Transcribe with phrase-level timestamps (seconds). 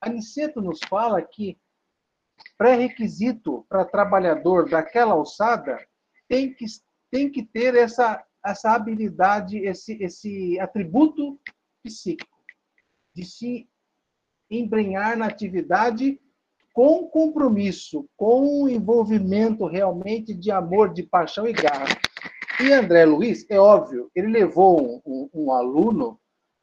[0.00, 1.58] Aniceto nos fala que
[2.58, 5.78] pré-requisito para trabalhador daquela alçada
[6.28, 6.66] tem que,
[7.10, 11.38] tem que ter essa, essa habilidade, esse, esse atributo
[11.82, 12.36] psíquico,
[13.14, 13.68] de se
[14.50, 16.20] embrenhar na atividade
[16.72, 21.86] com compromisso, com envolvimento realmente de amor, de paixão e garra.
[22.60, 26.20] E André Luiz, é óbvio, ele levou um, um, um aluno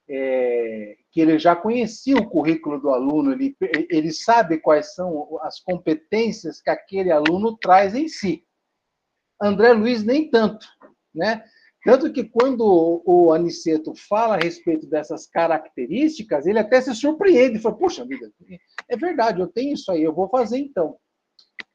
[0.10, 3.56] é, que ele já conhecia o currículo do aluno, ele,
[3.90, 8.46] ele sabe quais são as competências que aquele aluno traz em si.
[9.42, 10.66] André Luiz nem tanto,
[11.14, 11.44] né?
[11.84, 17.76] Tanto que quando o Aniceto fala a respeito dessas características, ele até se surpreende, fala,
[17.76, 18.32] puxa vida,
[18.88, 20.98] é verdade, eu tenho isso aí, eu vou fazer então.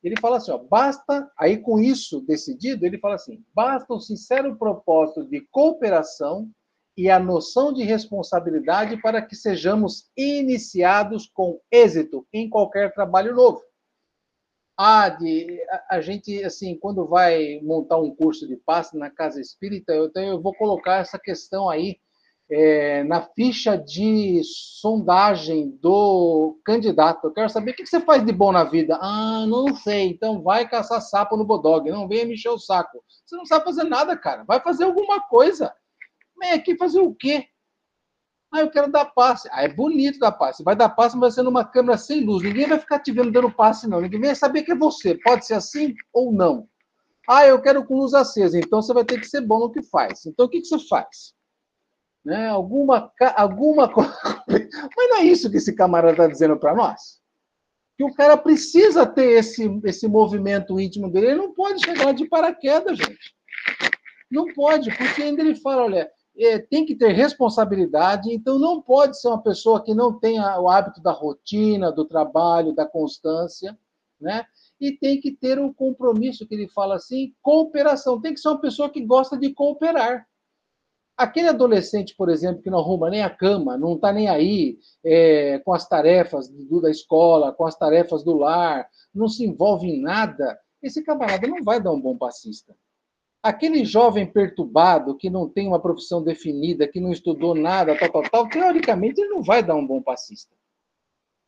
[0.03, 4.57] Ele fala assim, ó, basta, aí com isso decidido, ele fala assim, basta o sincero
[4.57, 6.51] propósito de cooperação
[6.99, 13.63] e a noção de responsabilidade para que sejamos iniciados com êxito em qualquer trabalho novo.
[14.77, 19.41] Ah, de, a, a, gente, assim, quando vai montar um curso de passe na casa
[19.41, 22.01] espírita, eu, então eu vou colocar essa questão aí
[22.51, 27.29] é, na ficha de sondagem do candidato.
[27.29, 28.99] Eu quero saber o que você faz de bom na vida.
[29.01, 30.09] Ah, não sei.
[30.09, 31.89] Então vai caçar sapo no bodog.
[31.89, 33.05] Não venha me encher o saco.
[33.25, 34.43] Você não sabe fazer nada, cara.
[34.43, 35.73] Vai fazer alguma coisa.
[36.39, 37.47] Vem aqui fazer o quê?
[38.53, 39.49] Ah, eu quero dar passe.
[39.53, 40.63] Ah, é bonito dar passe.
[40.63, 42.43] Vai dar passe, mas ser numa câmera sem luz.
[42.43, 44.01] Ninguém vai ficar te vendo dando passe, não.
[44.01, 45.15] Ninguém vai saber que é você.
[45.17, 46.67] Pode ser assim ou não.
[47.29, 48.59] Ah, eu quero com luz acesa.
[48.59, 50.25] Então você vai ter que ser bom no que faz.
[50.25, 51.35] Então o que, que você faz?
[52.25, 52.49] Né?
[52.49, 54.17] Alguma, alguma coisa.
[54.49, 57.19] Mas não é isso que esse camarada está dizendo para nós?
[57.99, 61.27] Que o cara precisa ter esse, esse movimento íntimo dele.
[61.29, 63.35] Ele não pode chegar de paraquedas, gente.
[64.31, 69.21] Não pode, porque ainda ele fala: olha, é, tem que ter responsabilidade, então não pode
[69.21, 73.77] ser uma pessoa que não tenha o hábito da rotina, do trabalho, da constância,
[74.21, 74.45] né?
[74.81, 78.21] E tem que ter um compromisso que ele fala assim, cooperação.
[78.21, 80.27] Tem que ser uma pessoa que gosta de cooperar.
[81.17, 85.59] Aquele adolescente, por exemplo, que não arruma nem a cama, não está nem aí é,
[85.65, 90.01] com as tarefas do, da escola, com as tarefas do lar, não se envolve em
[90.01, 92.73] nada, esse camarada não vai dar um bom passista.
[93.43, 98.23] Aquele jovem perturbado, que não tem uma profissão definida, que não estudou nada, tal, tal,
[98.31, 100.55] tal, teoricamente ele não vai dar um bom passista.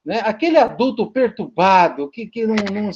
[0.04, 0.20] Né?
[0.20, 2.92] Aquele adulto perturbado, que, que não, não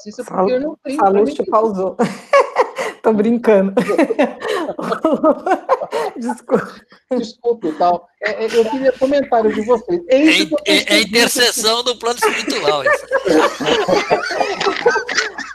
[0.00, 0.78] passista porque não.
[0.96, 1.96] Salute pausou.
[3.10, 3.74] Tô brincando.
[6.16, 6.72] Desculpa.
[7.10, 8.08] Desculpe, tal.
[8.22, 10.00] É, é, eu queria comentário de vocês.
[10.06, 12.84] É, é, é, é intercessão do plano espiritual.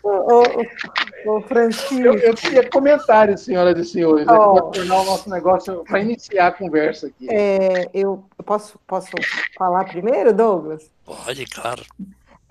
[0.03, 1.95] ô, Francisco.
[1.95, 4.53] Eu, eu queria comentário, senhoras e senhores, oh.
[4.53, 7.29] para tornar o nosso negócio, para iniciar a conversa aqui.
[7.29, 9.11] É, eu posso, posso
[9.57, 10.91] falar primeiro, Douglas?
[11.05, 11.85] Pode, claro.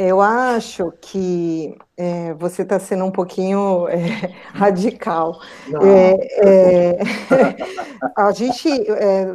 [0.06, 5.41] Eu acho que é, você está sendo um pouquinho é, radical.
[5.82, 6.98] É,
[8.16, 8.69] a gente,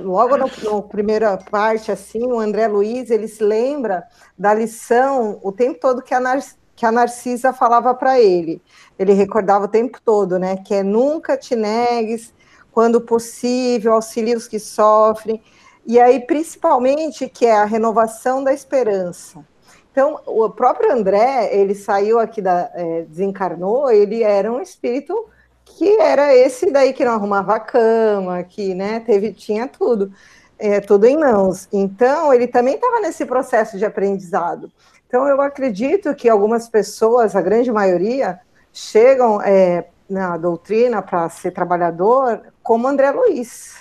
[0.03, 0.47] logo na
[0.84, 4.03] primeira parte, assim, o André Luiz, ele se lembra
[4.38, 6.40] da lição o tempo todo que a, Nar
[6.75, 8.62] que a Narcisa falava para ele.
[8.97, 10.58] Ele recordava o tempo todo, né?
[10.58, 12.34] Que é nunca te negues,
[12.72, 15.41] quando possível, auxilie os que sofrem.
[15.85, 19.44] E aí, principalmente, que é a renovação da esperança.
[20.00, 22.72] Então, o próprio André, ele saiu aqui da.
[22.74, 25.28] É, desencarnou, ele era um espírito
[25.66, 30.09] que era esse daí que não arrumava a cama, que né, teve, tinha tudo,
[30.58, 31.68] é, tudo em mãos.
[31.74, 34.72] Então, ele também estava nesse processo de aprendizado.
[35.06, 38.40] Então, eu acredito que algumas pessoas, a grande maioria,
[38.72, 43.76] chegam é, na doutrina para ser trabalhador como André Luiz.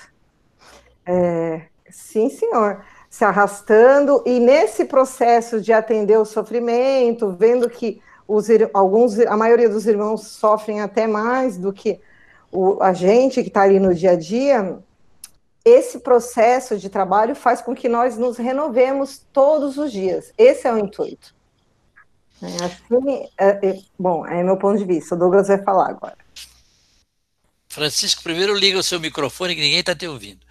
[1.07, 2.83] É, sim, senhor
[3.19, 9.69] se arrastando, e nesse processo de atender o sofrimento, vendo que os, alguns, a maioria
[9.69, 12.01] dos irmãos sofrem até mais do que
[12.53, 14.79] o, a gente que está ali no dia a dia,
[15.65, 20.33] esse processo de trabalho faz com que nós nos renovemos todos os dias.
[20.39, 21.35] Esse é o intuito.
[22.41, 25.17] É, assim, é, é, bom, é meu ponto de vista.
[25.17, 26.19] O Douglas vai falar agora.
[27.69, 30.47] Francisco, primeiro liga o seu microfone que ninguém está te ouvindo.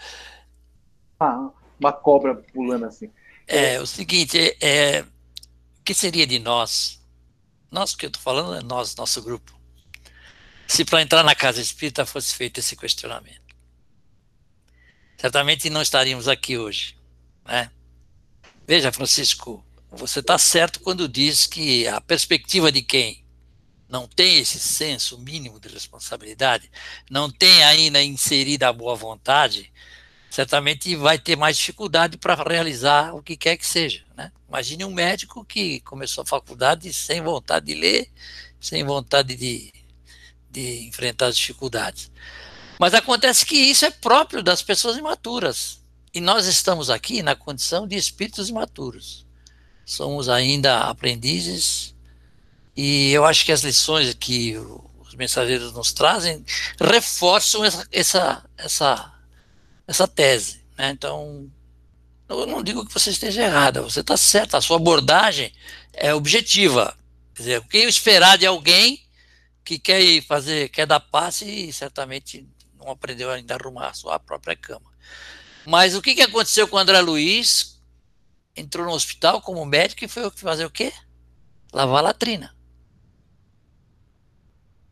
[1.18, 3.12] Ah, uma cobra pulando assim.
[3.48, 7.02] É, o seguinte, é, é o que seria de nós?
[7.72, 9.58] Nós que eu estou falando é nós, nosso grupo.
[10.68, 13.42] Se para entrar na casa espírita fosse feito esse questionamento.
[15.18, 16.98] Certamente não estaríamos aqui hoje.
[17.46, 17.72] Né?
[18.68, 23.26] Veja, Francisco, você está certo quando diz que a perspectiva de quem
[23.88, 26.70] não tem esse senso mínimo de responsabilidade,
[27.10, 29.72] não tem ainda inserida a boa vontade,
[30.30, 34.04] certamente vai ter mais dificuldade para realizar o que quer que seja.
[34.16, 34.32] Né?
[34.48, 38.10] Imagine um médico que começou a faculdade sem vontade de ler,
[38.60, 39.74] sem vontade de,
[40.50, 42.12] de enfrentar as dificuldades.
[42.80, 45.80] Mas acontece que isso é próprio das pessoas imaturas.
[46.14, 49.26] E nós estamos aqui na condição de espíritos imaturos.
[49.86, 51.96] Somos ainda aprendizes,
[52.76, 54.56] e eu acho que as lições que
[55.00, 56.46] os mensageiros nos trazem
[56.80, 59.14] reforçam essa, essa, essa,
[59.88, 60.62] essa tese.
[60.78, 60.92] Né?
[60.92, 61.50] Então,
[62.28, 65.54] eu não digo que você esteja errada, você está certa, a sua abordagem
[65.94, 66.96] é objetiva.
[67.34, 69.02] Quer dizer, o que esperar de alguém
[69.64, 72.48] que quer ir fazer, quer dar passe e certamente
[72.78, 74.92] não aprendeu ainda a arrumar a sua própria cama.
[75.66, 77.78] Mas o que, que aconteceu com o André Luiz?
[78.56, 80.92] Entrou no hospital como médico e foi fazer o quê?
[81.74, 82.56] Lavar a latrina.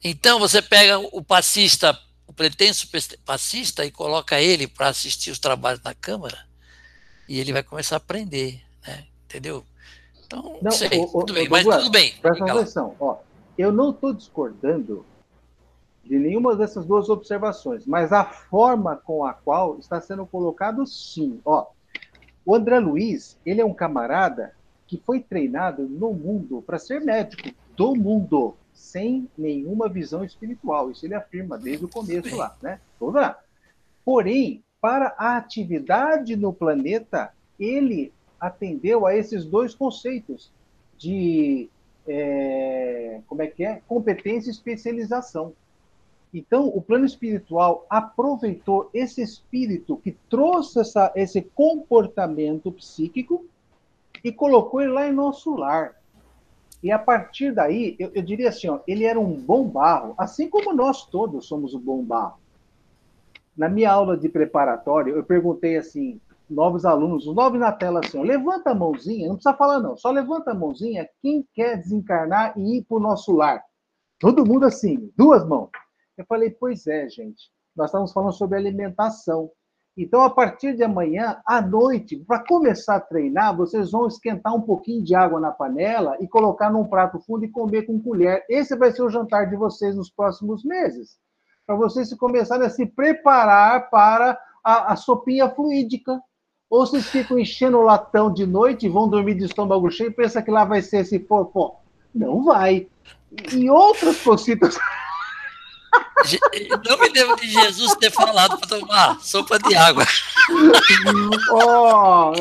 [0.04, 1.98] Então você pega o passista,
[2.36, 2.90] pretenso
[3.26, 6.46] passista e coloca ele para assistir os trabalhos na Câmara
[7.28, 9.06] e ele vai começar a aprender, né?
[9.26, 9.64] Entendeu?
[10.26, 12.14] Então, não, sei, o, tudo o, bem, o, mas tudo bem.
[12.22, 13.18] Presta atenção, ó,
[13.58, 15.06] eu não estou discordando
[16.04, 21.42] de nenhuma dessas duas observações, mas a forma com a qual está sendo colocado, sim.
[21.44, 21.68] Ó,
[22.46, 24.54] o André Luiz, ele é um camarada
[24.88, 30.92] que foi treinado no mundo para ser médico do mundo, sem nenhuma visão espiritual.
[30.92, 32.80] Isso ele afirma desde o começo lá, né?
[33.00, 33.40] Vamos lá.
[34.04, 40.52] Porém, para a atividade no planeta, ele atendeu a esses dois conceitos
[40.98, 41.70] de
[42.08, 45.54] é, como é que é competência e especialização.
[46.34, 53.46] Então, o plano espiritual aproveitou esse espírito que trouxe essa, esse comportamento psíquico
[54.24, 55.96] e colocou ele lá em nosso lar.
[56.86, 60.48] E a partir daí, eu, eu diria assim, ó, ele era um bom barro, assim
[60.48, 62.38] como nós todos somos um bom barro.
[63.58, 68.20] Na minha aula de preparatório, eu perguntei assim, novos alunos, os novos na tela assim,
[68.20, 72.54] ó, levanta a mãozinha, não precisa falar não, só levanta a mãozinha quem quer desencarnar
[72.56, 73.64] e ir para o nosso lar.
[74.20, 75.72] Todo mundo assim, duas mãos.
[76.16, 77.50] Eu falei, pois é, gente.
[77.76, 79.50] Nós estamos falando sobre alimentação.
[79.98, 84.62] Então, a partir de amanhã, à noite, para começar a treinar, vocês vão esquentar um
[84.62, 88.44] pouquinho de água na panela e colocar num prato fundo e comer com colher.
[88.50, 91.18] Esse vai ser o jantar de vocês nos próximos meses.
[91.66, 96.22] Para vocês começarem a se preparar para a, a sopinha fluídica.
[96.70, 100.14] Ou vocês ficam enchendo o latão de noite e vão dormir de estômago cheio e
[100.14, 101.80] pensam que lá vai ser esse pó.
[102.14, 102.88] Não vai.
[103.54, 104.78] E outras cositas.
[106.88, 110.04] Não me lembro de Jesus ter falado para tomar sopa de água.
[111.52, 112.32] Oh,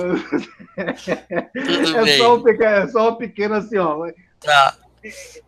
[0.77, 4.11] é, só um pequeno, é só um pequeno assim, ó.
[4.41, 4.77] Tá.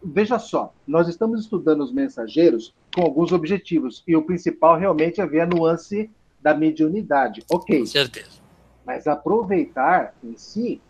[0.03, 5.27] Veja só, nós estamos estudando os mensageiros com alguns objetivos, e o principal realmente é
[5.27, 6.11] ver a nuance
[6.41, 7.45] da mediunidade.
[7.51, 7.81] Ok.
[7.81, 8.41] Com certeza.
[8.85, 10.81] Mas aproveitar em si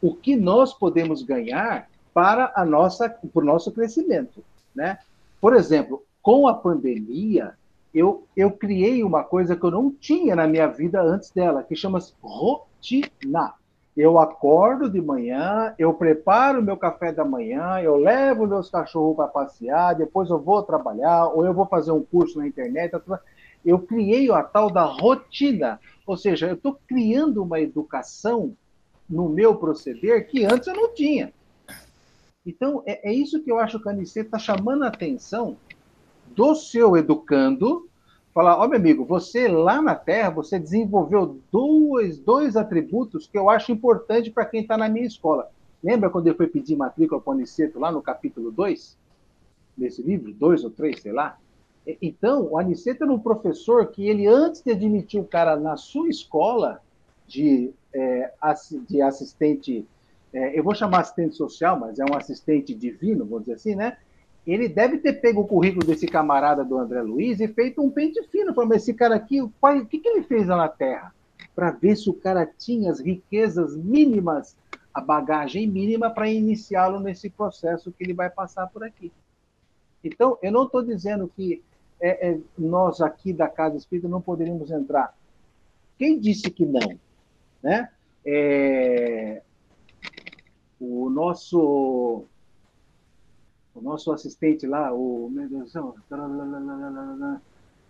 [0.00, 4.44] o que nós podemos ganhar para a nossa, para o nosso crescimento.
[4.74, 4.98] Né?
[5.40, 7.54] Por exemplo, com a pandemia,
[7.92, 11.74] eu, eu criei uma coisa que eu não tinha na minha vida antes dela, que
[11.74, 13.54] chama-se rotina.
[13.96, 19.26] Eu acordo de manhã, eu preparo meu café da manhã, eu levo meus cachorros para
[19.26, 22.92] passear, depois eu vou trabalhar, ou eu vou fazer um curso na internet.
[23.64, 28.54] Eu criei a tal da rotina, ou seja, eu estou criando uma educação
[29.08, 31.32] no meu proceder que antes eu não tinha.
[32.46, 35.56] Então, é, é isso que eu acho que a Aniceto está chamando a atenção
[36.40, 37.86] do seu educando,
[38.32, 43.36] falar, ó oh, meu amigo, você lá na Terra, você desenvolveu dois, dois atributos que
[43.36, 45.50] eu acho importante para quem está na minha escola.
[45.84, 48.96] Lembra quando ele foi pedir matrícula para o Aniceto lá no capítulo 2?
[49.76, 51.36] Desse livro, dois ou três, sei lá.
[52.00, 56.08] Então, o Aniceto era um professor que ele, antes de admitir o cara na sua
[56.08, 56.80] escola
[57.28, 58.32] de, é,
[58.88, 59.86] de assistente,
[60.32, 63.98] é, eu vou chamar assistente social, mas é um assistente divino, vamos dizer assim, né?
[64.52, 68.22] Ele deve ter pego o currículo desse camarada do André Luiz e feito um pente
[68.28, 71.14] fino, falando, esse cara aqui, o, pai, o que, que ele fez lá na Terra?
[71.54, 74.56] Para ver se o cara tinha as riquezas mínimas,
[74.92, 79.12] a bagagem mínima para iniciá-lo nesse processo que ele vai passar por aqui.
[80.02, 81.62] Então, eu não estou dizendo que
[82.00, 85.14] é, é, nós aqui da Casa Espírita não poderíamos entrar.
[85.98, 86.98] Quem disse que não?
[87.62, 87.90] Né?
[88.24, 89.42] É,
[90.80, 92.24] o nosso
[93.74, 95.30] o nosso assistente lá, o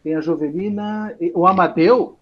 [0.02, 2.16] tem a Jovelina, o Amadeu,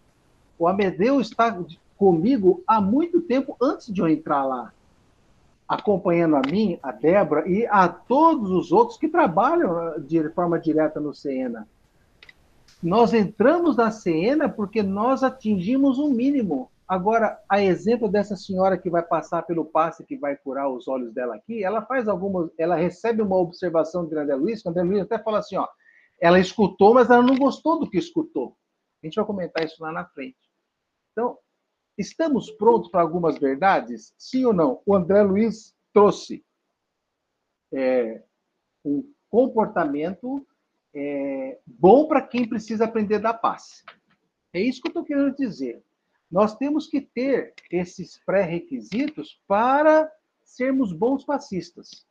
[0.58, 1.56] o Amadeu está
[1.96, 4.72] comigo há muito tempo antes de eu entrar lá,
[5.68, 10.98] acompanhando a mim, a Débora e a todos os outros que trabalham de forma direta
[11.00, 11.66] no Sena.
[12.82, 16.70] nós entramos na cena porque nós atingimos um mínimo.
[16.88, 21.12] Agora, a exemplo dessa senhora que vai passar pelo passe que vai curar os olhos
[21.12, 25.02] dela aqui, ela faz algumas, ela recebe uma observação de André Luiz, que André Luiz
[25.02, 25.68] até fala assim, ó,
[26.18, 28.56] ela escutou, mas ela não gostou do que escutou.
[29.02, 30.38] A gente vai comentar isso lá na frente.
[31.12, 31.38] Então,
[31.98, 34.14] estamos prontos para algumas verdades?
[34.16, 34.82] Sim ou não?
[34.86, 36.42] O André Luiz trouxe
[37.70, 38.22] é,
[38.82, 40.46] um comportamento
[40.94, 43.84] é, bom para quem precisa aprender da paz.
[44.54, 45.84] É isso que eu estou querendo dizer.
[46.30, 50.10] Nós temos que ter esses pré-requisitos para
[50.44, 52.06] sermos bons passistas.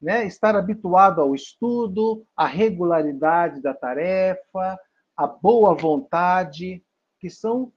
[0.00, 0.26] Né?
[0.26, 4.78] Estar habituado ao estudo, à regularidade da tarefa,
[5.16, 6.84] à boa vontade,
[7.18, 7.72] que são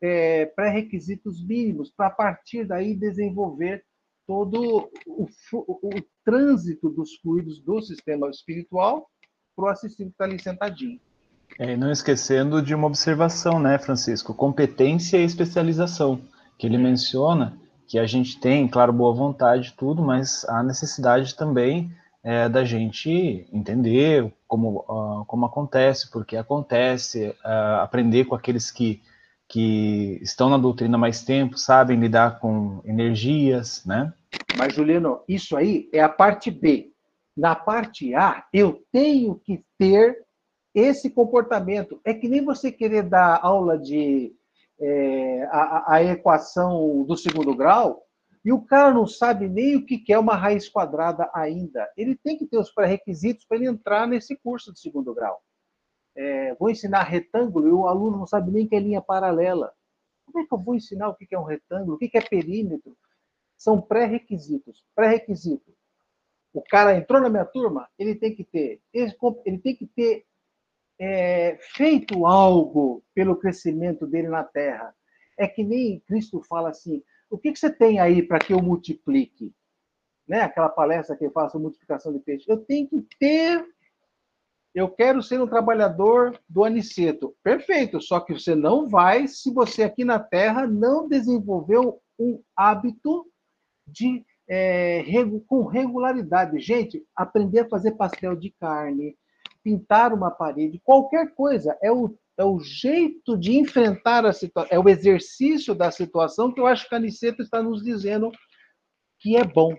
[0.00, 3.84] é, pré-requisitos mínimos para, a partir daí, desenvolver
[4.26, 9.10] todo o, o, o, trânsito dos fluidos do sistema espiritual
[9.56, 11.00] para o assistido que está ali sentadinho.
[11.58, 14.34] É, e não esquecendo de uma observação, né, Francisco?
[14.34, 16.20] Competência e especialização,
[16.58, 21.92] que ele menciona que a gente tem, claro, boa vontade tudo, mas há necessidade também
[22.24, 29.02] é, da gente entender como, uh, como acontece, porque acontece, uh, aprender com aqueles que,
[29.48, 34.12] que estão na doutrina mais tempo, sabem lidar com energias, né?
[34.56, 36.92] Mas, Juliano, isso aí é a parte B.
[37.36, 40.18] Na parte A, eu tenho que ter
[40.74, 42.00] esse comportamento.
[42.04, 44.34] É que nem você querer dar aula de
[44.80, 48.04] é, a, a, equação do segundo grau
[48.44, 51.88] e o cara não sabe nem o que é uma raiz quadrada ainda.
[51.96, 55.40] Ele tem que ter os pré-requisitos para ele entrar nesse curso de segundo grau.
[56.16, 59.72] É, vou ensinar retângulo e o aluno não sabe nem que é linha paralela.
[60.26, 61.94] Como é que eu vou ensinar o que é um retângulo?
[61.94, 62.96] O que é perímetro?
[63.56, 64.84] São pré-requisitos.
[64.94, 65.72] Pré-requisito.
[66.52, 70.26] O cara entrou na minha turma, ele tem que ter, ele tem que ter
[71.04, 74.94] é, feito algo pelo crescimento dele na terra.
[75.36, 78.62] É que nem Cristo fala assim: o que, que você tem aí para que eu
[78.62, 79.52] multiplique?
[80.28, 80.42] Né?
[80.42, 82.44] Aquela palestra que eu faço, multiplicação de peixe.
[82.48, 83.66] Eu tenho que ter.
[84.72, 87.34] Eu quero ser um trabalhador do aniceto.
[87.42, 93.26] Perfeito, só que você não vai se você aqui na Terra não desenvolveu um hábito
[93.86, 95.04] de é,
[95.48, 96.60] com regularidade.
[96.60, 99.16] Gente, aprender a fazer pastel de carne,
[99.62, 104.78] pintar uma parede, qualquer coisa, é o, é o jeito de enfrentar a situação, é
[104.78, 108.30] o exercício da situação que eu acho que a Aniceto está nos dizendo
[109.20, 109.76] que é bom.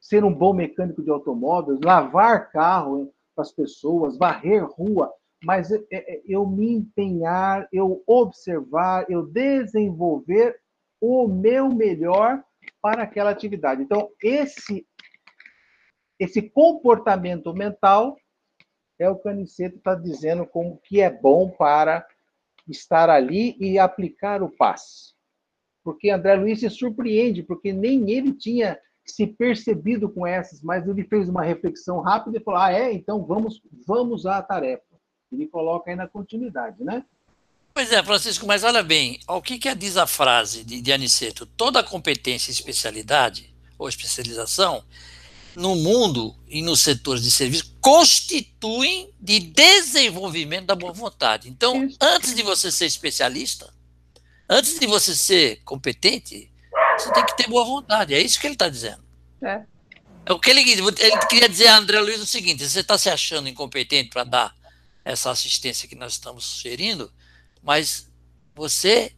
[0.00, 5.12] Ser um bom mecânico de automóveis, lavar carro para as pessoas, varrer rua,
[5.44, 10.56] mas é, é, eu me empenhar, eu observar, eu desenvolver
[11.00, 12.42] o meu melhor
[12.80, 13.82] para aquela atividade.
[13.82, 14.86] Então, esse
[16.18, 18.16] esse comportamento mental
[18.98, 22.06] é o Caniceto está dizendo como que é bom para
[22.68, 25.14] estar ali e aplicar o passe.
[25.82, 31.04] Porque André Luiz se surpreende, porque nem ele tinha se percebido com essas, mas ele
[31.04, 32.92] fez uma reflexão rápida e falou: ah, é?
[32.92, 34.84] Então vamos, vamos à tarefa.
[35.32, 37.04] Ele coloca aí na continuidade, né?
[37.72, 41.46] Pois é, Francisco, mas olha bem, o que, que diz a frase de, de Aniceto?
[41.46, 44.82] Toda competência e especialidade, ou especialização,
[45.58, 51.48] no mundo e nos setores de serviço constituem de desenvolvimento da boa vontade.
[51.48, 53.72] Então, antes de você ser especialista,
[54.48, 56.50] antes de você ser competente,
[56.96, 58.14] você tem que ter boa vontade.
[58.14, 59.02] É isso que ele está dizendo.
[59.42, 59.62] É.
[60.26, 60.32] é.
[60.32, 63.48] O que ele, ele queria dizer a André Luiz o seguinte: você está se achando
[63.48, 64.56] incompetente para dar
[65.04, 67.12] essa assistência que nós estamos sugerindo,
[67.62, 68.08] mas
[68.54, 69.12] você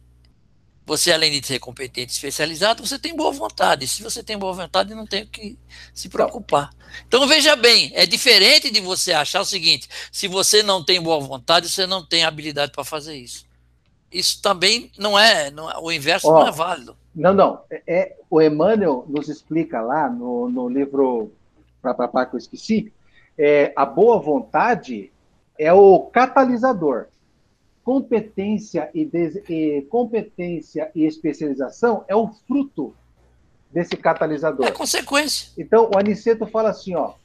[0.85, 3.87] você, além de ser competente e especializado, você tem boa vontade.
[3.87, 5.57] Se você tem boa vontade, não tem o que
[5.93, 6.71] se preocupar.
[7.07, 11.19] Então, veja bem, é diferente de você achar o seguinte: se você não tem boa
[11.19, 13.45] vontade, você não tem habilidade para fazer isso.
[14.11, 16.97] Isso também não é, não é o inverso oh, não é válido.
[17.15, 17.61] Não, não.
[17.69, 21.31] É, é, o Emmanuel nos explica lá no, no livro
[21.81, 22.91] para que eu esqueci,
[23.37, 25.11] é, a boa vontade
[25.57, 27.07] é o catalisador
[27.91, 29.35] competência e, des...
[29.49, 32.95] e, competência e especialização é o fruto
[33.69, 34.65] desse catalisador.
[34.65, 35.51] É consequência.
[35.57, 37.15] Então, o Aniceto fala assim, ó,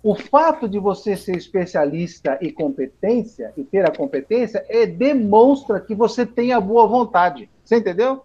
[0.00, 5.92] o fato de você ser especialista e competência e ter a competência é demonstra que
[5.92, 7.50] você tem a boa vontade.
[7.64, 8.24] Você entendeu?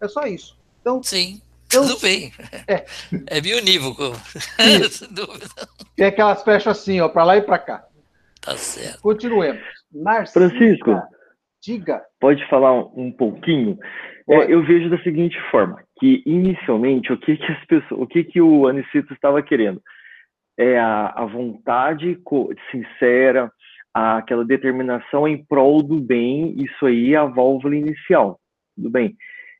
[0.00, 0.56] É só isso.
[0.80, 1.42] Então, Sim.
[1.72, 2.32] Eu, Tudo bem.
[2.68, 2.84] É,
[3.26, 4.12] é bionívoco.
[4.90, 5.48] Sem dúvida.
[5.96, 7.84] Tem aquelas flechas assim, ó, para lá e para cá.
[8.40, 9.00] Tá certo.
[9.00, 9.62] Continuemos.
[9.92, 11.02] Narcisa, Francisco,
[11.62, 12.02] Diga.
[12.20, 13.78] Pode falar um, pouquinho?
[14.28, 18.24] É, eu vejo da seguinte forma, que inicialmente o que, que as pessoas, o que,
[18.24, 19.80] que o Anicito estava querendo?
[20.58, 22.18] É a, a vontade
[22.70, 23.50] sincera,
[23.94, 28.40] aquela determinação em prol do bem, isso aí é a válvula inicial,
[28.76, 29.14] do bem.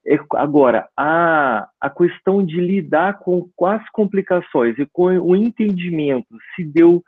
[0.05, 6.37] É, agora, a, a questão de lidar com, com as complicações e com o entendimento
[6.57, 7.01] se deu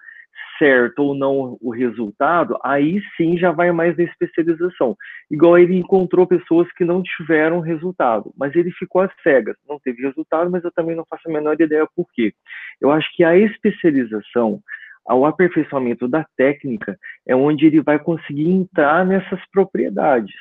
[0.58, 4.96] certo ou não o resultado, aí sim já vai mais na especialização.
[5.30, 10.02] Igual ele encontrou pessoas que não tiveram resultado, mas ele ficou às cegas, não teve
[10.02, 12.32] resultado, mas eu também não faço a menor ideia por quê.
[12.80, 14.60] Eu acho que a especialização,
[15.06, 20.34] ao aperfeiçoamento da técnica, é onde ele vai conseguir entrar nessas propriedades.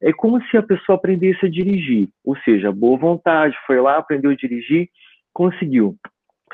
[0.00, 4.30] É como se a pessoa aprendesse a dirigir, ou seja, boa vontade, foi lá, aprendeu
[4.30, 4.88] a dirigir,
[5.32, 5.96] conseguiu.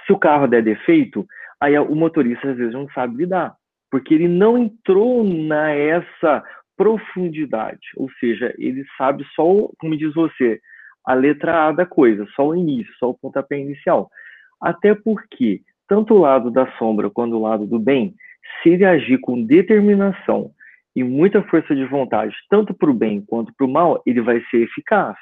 [0.07, 1.27] Se o carro der defeito,
[1.61, 3.55] aí o motorista às vezes não sabe lidar,
[3.91, 6.43] porque ele não entrou na essa
[6.77, 9.45] profundidade, ou seja, ele sabe só,
[9.79, 10.61] como diz você,
[11.05, 14.11] a letra A da coisa, só o início, só o pontapé inicial.
[14.61, 18.15] Até porque, tanto o lado da sombra quanto o lado do bem,
[18.63, 20.51] se ele agir com determinação
[20.97, 24.41] e muita força de vontade, tanto para o bem quanto para o mal, ele vai
[24.51, 25.17] ser eficaz.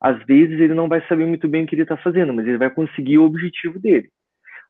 [0.00, 2.58] Às vezes ele não vai saber muito bem o que ele está fazendo, mas ele
[2.58, 4.08] vai conseguir o objetivo dele.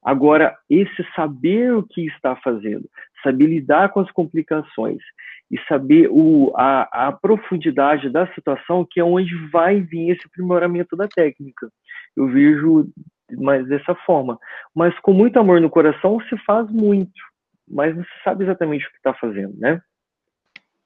[0.04, 2.88] Agora, esse saber o que está fazendo,
[3.22, 5.02] saber lidar com as complicações
[5.50, 10.94] e saber o, a, a profundidade da situação, que é onde vai vir esse aprimoramento
[10.94, 11.70] da técnica.
[12.14, 12.90] Eu vejo
[13.32, 14.38] mais dessa forma.
[14.74, 17.20] Mas com muito amor no coração se faz muito,
[17.66, 19.80] mas não se sabe exatamente o que está fazendo, né?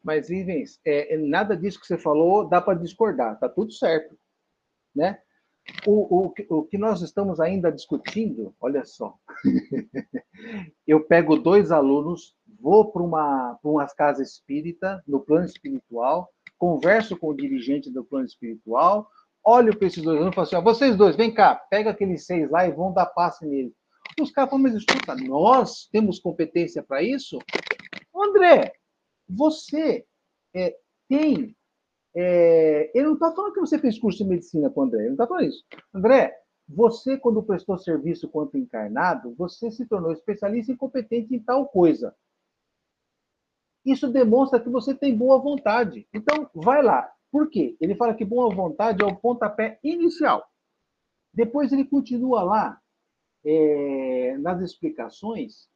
[0.03, 4.17] Mas, Ivens, é, nada disso que você falou dá para discordar, tá tudo certo,
[4.95, 5.19] né?
[5.87, 9.15] O, o, o que nós estamos ainda discutindo, olha só,
[10.87, 17.29] eu pego dois alunos, vou para uma, uma casa espírita, no plano espiritual, converso com
[17.29, 19.09] o dirigente do plano espiritual,
[19.45, 22.27] olho para esses dois alunos e falo assim: ó, vocês dois, vem cá, pega aqueles
[22.27, 23.73] seis lá e vão dar passe nele.
[24.21, 27.39] Os caras falam, mas escuta, nós temos competência para isso?
[28.15, 28.73] André,
[29.29, 30.05] você
[30.55, 30.75] é,
[31.09, 31.57] tem
[32.15, 35.09] é, ele não está falando que você fez curso de medicina com o André, ele
[35.09, 35.65] não está falando isso.
[35.95, 36.37] André,
[36.69, 42.15] você, quando prestou serviço quanto encarnado, você se tornou especialista e competente em tal coisa.
[43.85, 46.07] Isso demonstra que você tem boa vontade.
[46.13, 47.11] Então, vai lá.
[47.31, 47.77] Por quê?
[47.81, 50.47] Ele fala que boa vontade é o pontapé inicial.
[51.33, 52.81] Depois ele continua lá,
[53.45, 55.69] é, nas explicações,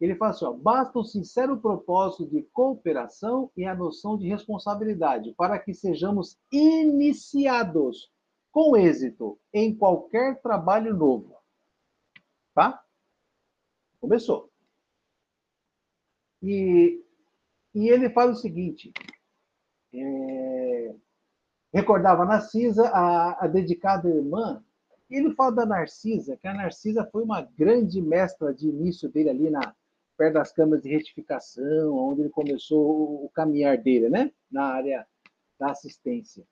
[0.00, 5.32] ele fala assim: ó, basta o sincero propósito de cooperação e a noção de responsabilidade
[5.36, 8.10] para que sejamos iniciados
[8.52, 11.36] com êxito em qualquer trabalho novo.
[12.54, 12.82] Tá?
[14.00, 14.50] Começou.
[16.42, 17.02] E,
[17.74, 18.92] e ele fala o seguinte:
[19.94, 20.94] é,
[21.72, 24.62] recordava a Narcisa, a, a dedicada irmã,
[25.08, 29.50] ele fala da Narcisa, que a Narcisa foi uma grande mestra de início dele ali
[29.50, 29.74] na,
[30.16, 34.32] perto das câmaras de retificação, onde ele começou o caminhar dele, né?
[34.50, 35.06] Na área
[35.58, 36.46] da assistência.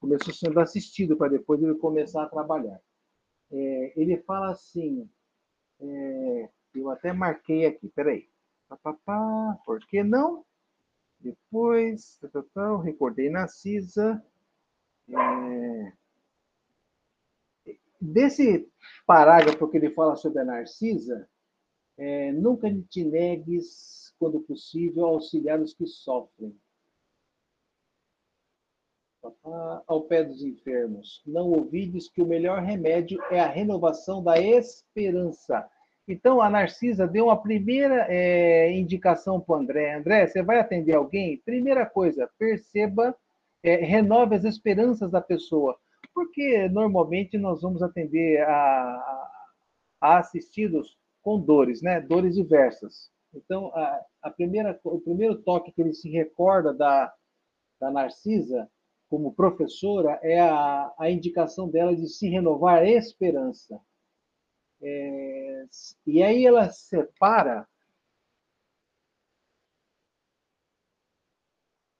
[0.00, 2.80] Começou sendo assistido para depois ele começar a trabalhar.
[3.52, 5.08] É, ele fala assim,
[5.80, 8.28] é, eu até marquei aqui, peraí.
[8.68, 10.44] Pá, por que não?
[11.18, 14.24] Depois, tá, tá, tá, recordei na CISA.
[15.08, 15.92] É,
[18.00, 18.66] desse
[19.06, 21.28] parágrafo que ele fala sobre a Narcisa,
[22.00, 26.56] é, nunca te negues, quando possível, auxiliar os que sofrem.
[29.86, 31.20] Ao pé dos enfermos.
[31.26, 35.68] Não ouvides que o melhor remédio é a renovação da esperança.
[36.08, 39.94] Então, a Narcisa deu uma primeira é, indicação para o André.
[39.94, 41.36] André, você vai atender alguém?
[41.44, 43.14] Primeira coisa, perceba,
[43.62, 45.78] é, renove as esperanças da pessoa.
[46.14, 49.28] Porque normalmente nós vamos atender a,
[50.00, 52.00] a assistidos com dores, né?
[52.00, 53.10] Dores diversas.
[53.34, 57.12] Então, a, a primeira, o primeiro toque que ele se recorda da,
[57.80, 58.70] da Narcisa
[59.08, 63.80] como professora é a, a indicação dela de se renovar esperança.
[64.82, 65.64] É,
[66.06, 67.68] e aí ela separa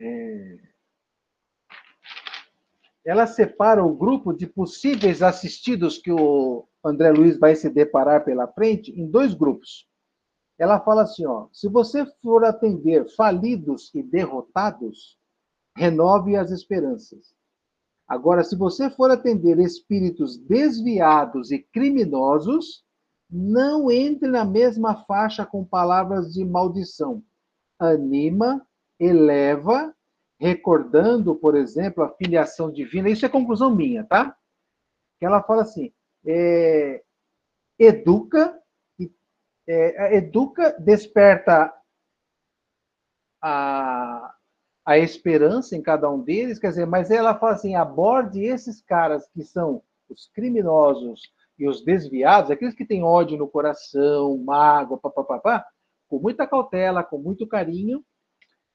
[0.00, 0.69] é,
[3.04, 8.46] ela separa o grupo de possíveis assistidos que o André Luiz vai se deparar pela
[8.48, 9.88] frente em dois grupos.
[10.58, 15.18] Ela fala assim, ó, se você for atender falidos e derrotados,
[15.74, 17.34] renove as esperanças.
[18.06, 22.84] Agora, se você for atender espíritos desviados e criminosos,
[23.30, 27.22] não entre na mesma faixa com palavras de maldição.
[27.78, 28.66] Anima,
[28.98, 29.94] eleva,
[30.40, 33.10] recordando, por exemplo, a filiação divina.
[33.10, 34.34] Isso é conclusão minha, tá?
[35.18, 35.92] Que ela fala assim:
[36.26, 37.02] é,
[37.78, 38.58] educa,
[39.68, 41.72] é, educa, desperta
[43.42, 44.34] a,
[44.84, 49.28] a esperança em cada um deles, quer dizer, mas ela fala assim, aborde esses caras
[49.28, 51.20] que são os criminosos
[51.58, 55.64] e os desviados, aqueles que têm ódio no coração, mágoa, papapá,
[56.08, 58.02] com muita cautela, com muito carinho,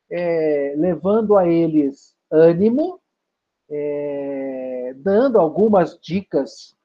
[0.09, 2.99] é, levando a eles ânimo,
[3.69, 6.75] é, dando algumas dicas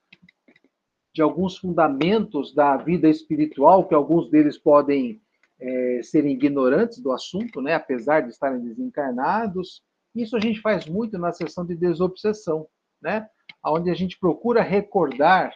[1.12, 5.20] de alguns fundamentos da vida espiritual, que alguns deles podem
[5.60, 9.82] é, serem ignorantes do assunto, né, apesar de estarem desencarnados.
[10.14, 12.66] Isso a gente faz muito na sessão de desobsessão,
[13.02, 13.28] né,
[13.64, 15.54] onde a gente procura recordar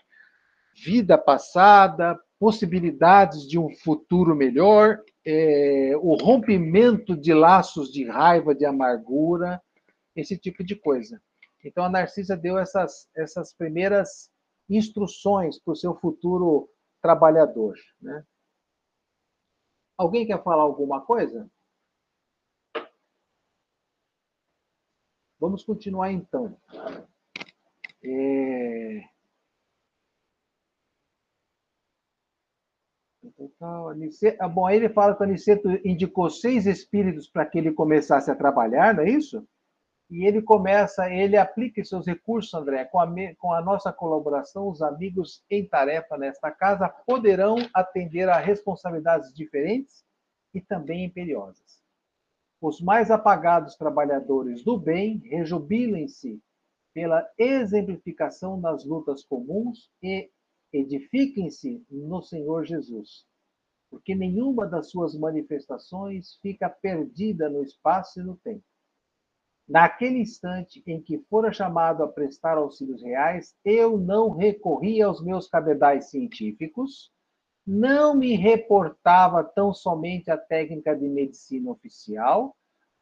[0.84, 8.66] vida passada, possibilidades de um futuro melhor, é, o rompimento de laços de raiva, de
[8.66, 9.62] amargura,
[10.14, 11.20] esse tipo de coisa.
[11.64, 14.30] Então a Narcisa deu essas, essas primeiras
[14.68, 16.68] instruções para o seu futuro
[17.00, 17.74] trabalhador.
[18.00, 18.24] Né?
[19.96, 21.50] Alguém quer falar alguma coisa?
[25.38, 26.56] Vamos continuar então.
[28.02, 29.13] É...
[33.60, 38.30] Ah, bom, aí ele fala que o Aniceto indicou seis espíritos para que ele começasse
[38.30, 39.46] a trabalhar, não é isso?
[40.10, 43.06] E ele começa, ele aplica seus recursos, André, com a,
[43.38, 50.04] com a nossa colaboração, os amigos em tarefa nesta casa poderão atender a responsabilidades diferentes
[50.52, 51.82] e também imperiosas.
[52.60, 56.40] Os mais apagados trabalhadores do bem rejubilem-se
[56.92, 60.30] pela exemplificação nas lutas comuns e
[60.72, 63.26] edifiquem-se no Senhor Jesus,
[63.90, 68.64] porque nenhuma das suas manifestações fica perdida no espaço e no tempo.
[69.66, 75.48] Naquele instante em que fora chamado a prestar auxílios reais, eu não recorri aos meus
[75.48, 77.10] cabedais científicos,
[77.66, 82.54] não me reportava tão somente à técnica de medicina oficial,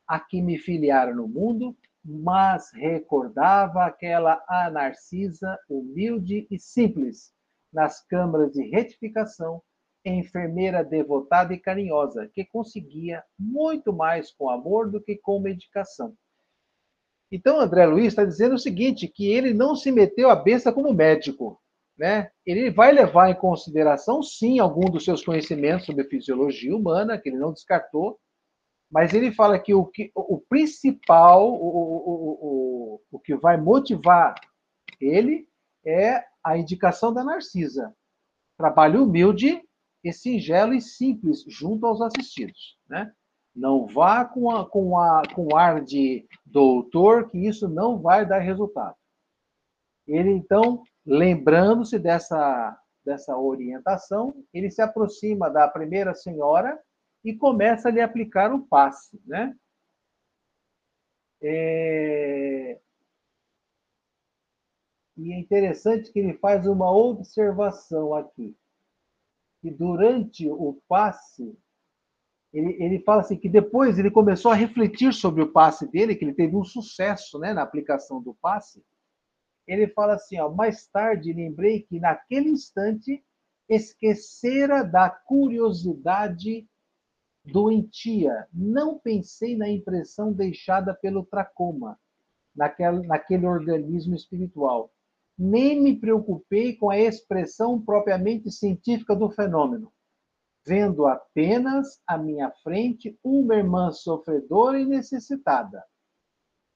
[0.07, 7.33] a que me filiaram no mundo, mas recordava aquela a Narcisa humilde e simples,
[7.73, 9.62] nas câmaras de retificação,
[10.11, 16.15] enfermeira devotada e carinhosa, que conseguia muito mais com amor do que com medicação.
[17.31, 20.93] Então, André Luiz está dizendo o seguinte, que ele não se meteu a besta como
[20.93, 21.59] médico.
[21.97, 22.31] Né?
[22.45, 27.38] Ele vai levar em consideração, sim, algum dos seus conhecimentos sobre fisiologia humana, que ele
[27.38, 28.19] não descartou,
[28.91, 34.35] mas ele fala que o, que, o principal, o, o, o, o que vai motivar
[35.01, 35.49] ele
[35.85, 37.95] é a indicação da Narcisa.
[38.59, 39.62] Trabalho humilde
[40.03, 42.79] e singelo e simples junto aos assistidos.
[42.88, 43.12] Né?
[43.55, 48.38] Não vá com, a, com, a, com ar de doutor, que isso não vai dar
[48.38, 48.97] resultado.
[50.07, 56.81] Ele, então, lembrando-se dessa, dessa orientação, ele se aproxima da primeira senhora
[57.25, 59.21] e começa a lhe aplicar o passe.
[59.27, 59.55] Né?
[61.43, 62.81] É...
[65.17, 68.57] E é interessante que ele faz uma observação aqui,
[69.62, 71.57] que durante o passe,
[72.53, 76.25] ele, ele fala assim que depois ele começou a refletir sobre o passe dele, que
[76.25, 78.85] ele teve um sucesso né, na aplicação do passe.
[79.64, 83.25] Ele fala assim, ó, mais tarde lembrei que naquele instante
[83.68, 86.68] esquecera da curiosidade
[87.44, 88.48] doentia.
[88.53, 91.96] Não pensei na impressão deixada pelo tracoma,
[92.55, 94.92] naquele, naquele organismo espiritual.
[95.38, 99.92] Nem me preocupei com a expressão propriamente científica do fenômeno
[100.64, 105.83] vendo apenas à minha frente uma irmã sofredora e necessitada.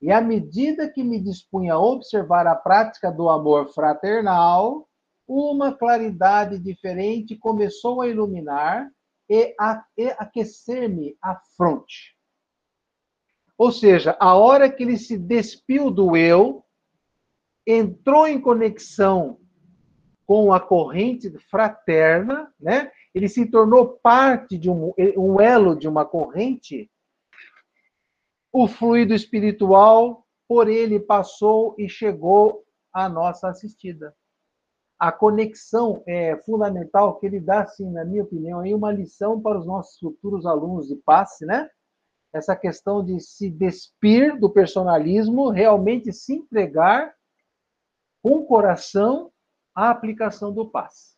[0.01, 4.88] E à medida que me dispunha a observar a prática do amor fraternal,
[5.27, 8.90] uma claridade diferente começou a iluminar
[9.29, 9.85] e a,
[10.19, 12.14] aquecer-me a fronte.
[13.59, 16.64] Ou seja, a hora que ele se despiu do eu,
[17.67, 19.41] entrou em conexão
[20.27, 22.91] com a corrente fraterna, né?
[23.15, 26.91] ele se tornou parte de um, um elo de uma corrente,
[28.53, 34.15] o fluido espiritual por ele passou e chegou à nossa assistida.
[34.99, 39.59] A conexão é fundamental que ele dá, assim, na minha opinião, aí uma lição para
[39.59, 41.69] os nossos futuros alunos de passe, né?
[42.33, 47.16] Essa questão de se despir do personalismo, realmente se entregar
[48.27, 49.31] com o coração
[49.73, 51.15] à aplicação do passe.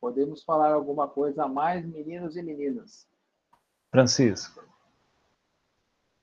[0.00, 3.06] Podemos falar alguma coisa a mais, meninos e meninas?
[3.88, 4.64] Francisco.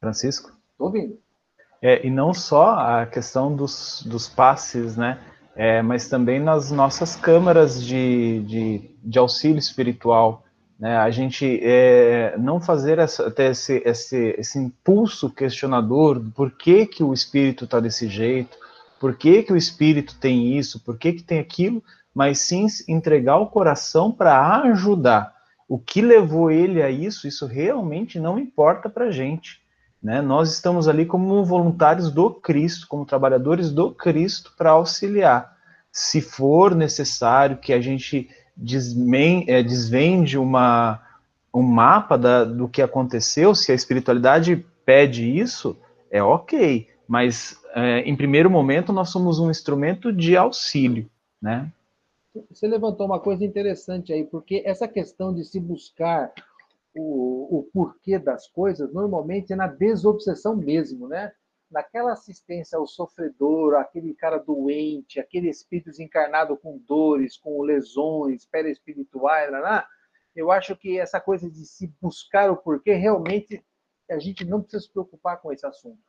[0.02, 0.50] Francisco?
[0.72, 1.18] Estou ouvindo.
[1.82, 5.24] É, e não só a questão dos, dos passes, né?
[5.56, 10.44] É, mas também nas nossas câmaras de, de, de auxílio espiritual.
[10.80, 10.98] Né?
[10.98, 16.86] A gente é, não fazer essa, ter esse, esse, esse impulso questionador do por que,
[16.86, 18.58] que o espírito está desse jeito,
[19.00, 21.84] por que, que o espírito tem isso, por que, que tem aquilo,
[22.16, 25.34] mas sim entregar o coração para ajudar.
[25.68, 29.62] O que levou ele a isso, isso realmente não importa para a gente.
[30.02, 30.22] Né?
[30.22, 35.58] Nós estamos ali como voluntários do Cristo, como trabalhadores do Cristo para auxiliar.
[35.92, 41.02] Se for necessário que a gente desmen, é, desvende uma,
[41.54, 45.78] um mapa da, do que aconteceu, se a espiritualidade pede isso,
[46.12, 51.10] é ok, mas é, em primeiro momento nós somos um instrumento de auxílio,
[51.42, 51.72] né?
[52.52, 56.32] Você levantou uma coisa interessante aí, porque essa questão de se buscar
[56.96, 61.32] o, o porquê das coisas, normalmente é na desobsessão mesmo, né?
[61.72, 69.52] Naquela assistência ao sofredor, aquele cara doente, aquele espírito desencarnado com dores, com lesões perispirituais,
[69.52, 69.88] lá,
[70.36, 73.64] eu acho que essa coisa de se buscar o porquê, realmente
[74.10, 76.02] a gente não precisa se preocupar com esse assunto.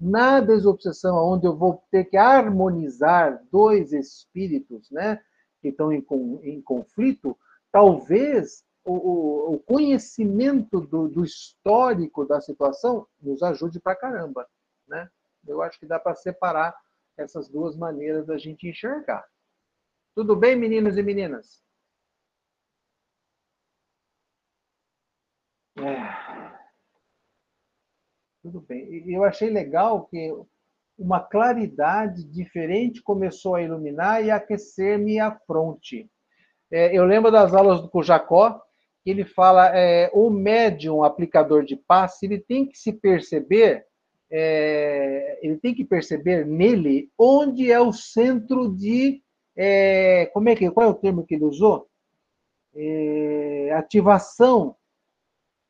[0.00, 5.22] Na desobsessão, onde eu vou ter que harmonizar dois espíritos né,
[5.60, 6.04] que estão em,
[6.42, 7.36] em conflito,
[7.70, 14.48] talvez o, o conhecimento do, do histórico da situação nos ajude para caramba.
[14.90, 15.08] Né?
[15.46, 16.76] Eu acho que dá para separar
[17.16, 19.24] essas duas maneiras da gente enxergar.
[20.14, 21.62] Tudo bem, meninos e meninas?
[25.78, 26.60] É.
[28.42, 29.08] Tudo bem.
[29.08, 30.32] Eu achei legal que
[30.98, 36.10] uma claridade diferente começou a iluminar e aquecer-me a fronte.
[36.70, 38.60] É, eu lembro das aulas com Jacó,
[39.02, 43.86] que ele fala é, o médium aplicador de passe, ele tem que se perceber
[44.30, 49.22] é, ele tem que perceber nele onde é o centro de.
[49.56, 51.88] É, como é que qual é o termo que ele usou?
[52.74, 54.76] É, ativação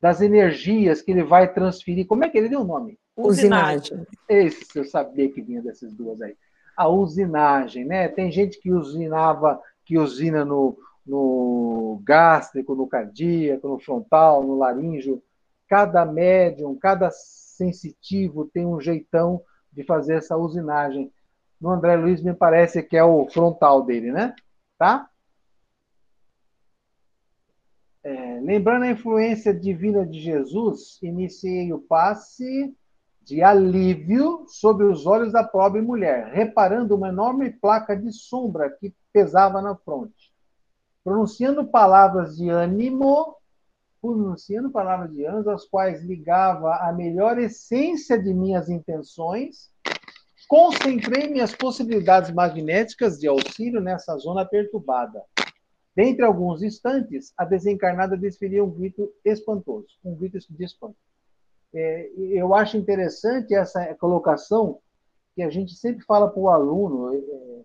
[0.01, 2.07] das energias que ele vai transferir.
[2.07, 2.99] Como é que ele deu o nome?
[3.17, 4.07] Usinagem.
[4.29, 6.37] Esse eu sabia que vinha dessas duas aí.
[6.77, 8.09] A usinagem, né?
[8.09, 15.23] Tem gente que usinava, que usina no, no gástrico, no cardíaco, no frontal, no laríngeo.
[15.69, 17.11] Cada médium, cada
[17.61, 21.13] sensitivo, tem um jeitão de fazer essa usinagem.
[21.61, 24.35] No André Luiz, me parece que é o frontal dele, né?
[24.79, 25.09] Tá?
[28.03, 32.75] É, lembrando a influência divina de Jesus, iniciei o passe
[33.23, 38.95] de alívio sobre os olhos da pobre mulher, reparando uma enorme placa de sombra que
[39.13, 40.33] pesava na fronte.
[41.05, 43.37] Pronunciando palavras de ânimo,
[44.01, 49.71] pronunciando palavras de anjos, as quais ligava a melhor essência de minhas intenções,
[50.49, 55.23] concentrei minhas possibilidades magnéticas de auxílio nessa zona perturbada.
[55.95, 60.97] Dentre alguns instantes, a desencarnada desferiu um grito espantoso, um grito de espanto.
[61.75, 64.81] É, eu acho interessante essa colocação
[65.35, 67.15] que a gente sempre fala para o aluno.
[67.15, 67.63] É,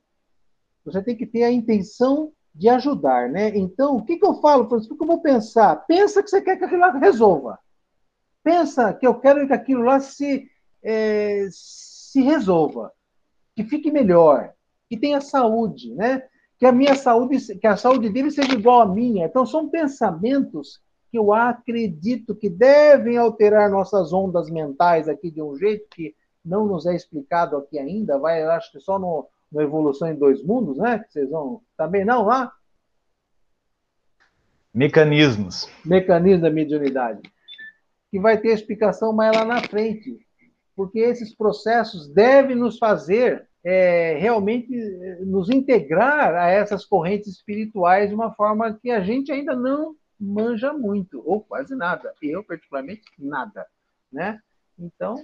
[0.84, 3.50] você tem que ter a intenção de ajudar, né?
[3.56, 4.94] Então, o que, que eu falo, Francisco?
[4.94, 5.76] O que eu vou pensar?
[5.86, 7.60] Pensa que você quer que aquilo lá resolva.
[8.42, 10.50] Pensa que eu quero que aquilo lá se,
[10.82, 12.94] é, se resolva,
[13.54, 14.54] que fique melhor,
[14.90, 16.24] que tenha saúde, né?
[16.58, 19.26] Que a minha saúde, que a saúde dele seja igual à minha.
[19.26, 20.80] Então, são pensamentos
[21.12, 26.66] que eu acredito que devem alterar nossas ondas mentais aqui de um jeito que não
[26.66, 30.78] nos é explicado aqui ainda, vai, acho que só no, no Evolução em Dois Mundos,
[30.78, 31.00] né?
[31.00, 31.62] Que vocês vão.
[31.78, 32.52] Também não lá?
[34.74, 35.70] Mecanismos.
[35.86, 37.22] Mecanismo da mediunidade.
[38.12, 40.20] Que vai ter explicação mais lá na frente.
[40.76, 48.10] Porque esses processos devem nos fazer é, realmente é, nos integrar a essas correntes espirituais
[48.10, 52.14] de uma forma que a gente ainda não manja muito, ou quase nada.
[52.22, 53.66] Eu, particularmente, nada.
[54.12, 54.38] Né?
[54.78, 55.16] Então.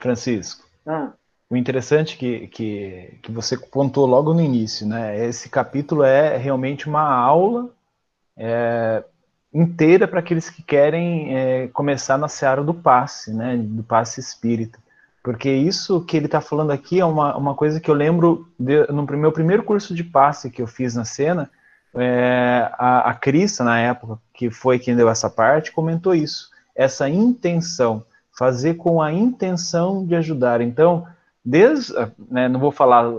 [0.00, 0.68] Francisco.
[0.84, 1.12] Ah
[1.50, 5.26] o interessante que, que, que você pontuou logo no início, né?
[5.26, 7.70] Esse capítulo é realmente uma aula
[8.36, 9.02] é,
[9.52, 13.56] inteira para aqueles que querem é, começar na seara do passe, né?
[13.56, 14.78] Do passe espírita.
[15.22, 18.86] Porque isso que ele está falando aqui é uma, uma coisa que eu lembro de,
[18.92, 21.50] no meu primeiro curso de passe que eu fiz na cena,
[21.94, 26.50] é, a, a Crista, na época, que foi quem deu essa parte, comentou isso.
[26.74, 28.04] Essa intenção,
[28.38, 30.60] fazer com a intenção de ajudar.
[30.60, 31.06] Então,
[31.48, 31.94] desde,
[32.30, 33.10] né, não vou falar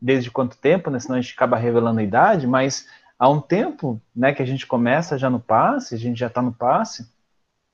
[0.00, 4.00] desde quanto tempo, né, senão a gente acaba revelando a idade, mas há um tempo,
[4.16, 7.06] né, que a gente começa já no passe, a gente já está no passe,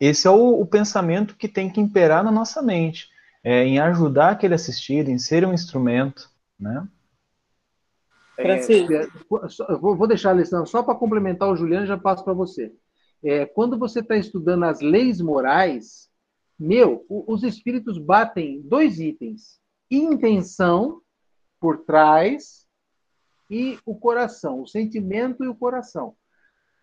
[0.00, 3.08] esse é o, o, pensamento que tem que imperar na nossa mente,
[3.44, 6.88] é, em ajudar aquele assistir, em ser um instrumento, né?
[8.36, 8.92] É, Francisco.
[8.92, 9.06] É,
[9.78, 12.72] vou deixar a lição só para complementar o Juliano, já passo para você.
[13.22, 16.08] É, quando você está estudando as leis morais,
[16.58, 21.00] meu, os espíritos batem dois itens: intenção
[21.60, 22.66] por trás
[23.50, 26.14] e o coração, o sentimento e o coração.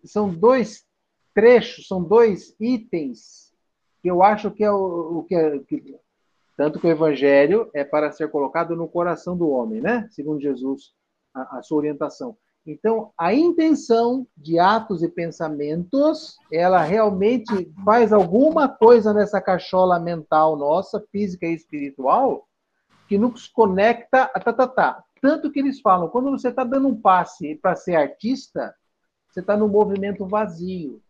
[0.04, 0.86] São dois
[1.34, 3.54] trechos, são dois itens
[4.02, 5.98] que eu acho que é o, o que, é, que
[6.56, 10.08] tanto que o evangelho é para ser colocado no coração do homem, né?
[10.12, 10.94] Segundo Jesus,
[11.34, 12.38] a, a sua orientação.
[12.66, 20.58] Então, a intenção de atos e pensamentos, ela realmente faz alguma coisa nessa cachola mental
[20.58, 22.46] nossa, física e espiritual,
[23.08, 25.04] que nos conecta a tá, tá, tá.
[25.22, 28.76] Tanto que eles falam, quando você está dando um passe para ser artista,
[29.30, 31.02] você está no movimento vazio.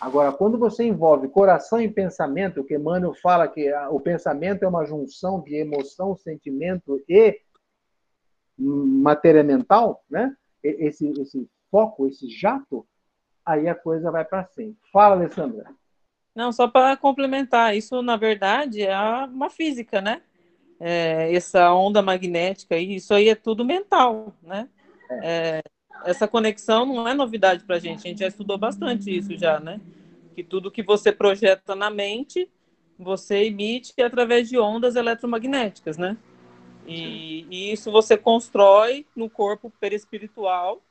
[0.00, 4.84] Agora, quando você envolve coração e pensamento, que Emmanuel fala que o pensamento é uma
[4.84, 7.40] junção de emoção, sentimento e
[8.58, 10.36] matéria mental, né?
[10.62, 12.86] Esse, esse foco, esse jato,
[13.44, 14.76] aí a coisa vai para sempre.
[14.92, 15.70] Fala, Alessandra.
[16.34, 18.96] Não, só para complementar, isso na verdade é
[19.26, 20.22] uma física, né?
[20.80, 24.68] É, essa onda magnética, isso aí é tudo mental, né?
[25.10, 25.20] É.
[25.22, 25.62] É,
[26.04, 29.58] essa conexão não é novidade para a gente, a gente já estudou bastante isso já,
[29.60, 29.80] né?
[30.34, 32.48] Que tudo que você projeta na mente,
[32.98, 36.16] você emite através de ondas eletromagnéticas, né?
[36.86, 40.82] E, e isso você constrói no corpo perispiritual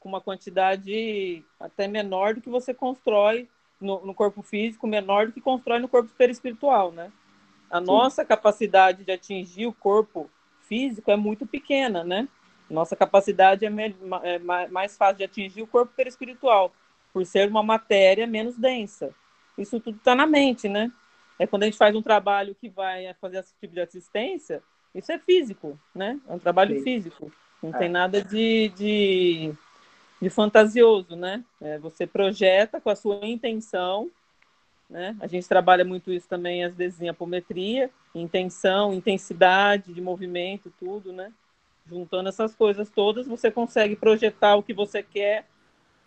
[0.00, 3.48] com uma quantidade até menor do que você constrói
[3.80, 7.12] no, no corpo físico, menor do que constrói no corpo perispiritual, né?
[7.72, 7.86] A Sim.
[7.86, 10.30] nossa capacidade de atingir o corpo
[10.68, 12.28] físico é muito pequena, né?
[12.68, 13.70] Nossa capacidade é,
[14.22, 16.70] é mais fácil de atingir o corpo perispiritual,
[17.14, 19.14] por ser uma matéria menos densa.
[19.56, 20.92] Isso tudo está na mente, né?
[21.38, 24.62] É quando a gente faz um trabalho que vai fazer esse tipo de assistência,
[24.94, 26.20] isso é físico, né?
[26.28, 26.84] É um trabalho Sim.
[26.84, 27.32] físico.
[27.62, 27.78] Não é.
[27.78, 29.52] tem nada de, de,
[30.20, 31.42] de fantasioso, né?
[31.60, 34.10] É, você projeta com a sua intenção,
[34.92, 35.16] né?
[35.20, 41.14] A gente trabalha muito isso também, às vezes, em apometria, intenção, intensidade de movimento, tudo,
[41.14, 41.32] né?
[41.86, 45.46] Juntando essas coisas todas, você consegue projetar o que você quer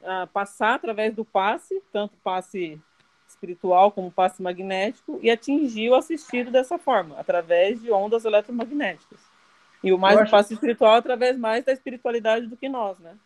[0.01, 2.79] uh, passar através do passe, tanto passe
[3.27, 9.19] espiritual como passe magnético, e atingir o assistido dessa forma, através de ondas eletromagnéticas.
[9.83, 10.31] E o mais acho...
[10.31, 13.17] passe espiritual através mais da espiritualidade do que nós, né?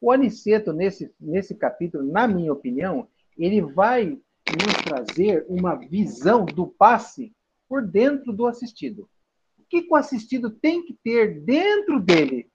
[0.00, 4.16] O Aniceto, nesse, nesse capítulo, na minha opinião, ele vai
[4.56, 7.32] nos trazer uma visão do passe
[7.68, 9.08] por dentro do assistido
[9.68, 12.50] que, que o assistido tem que ter dentro dele?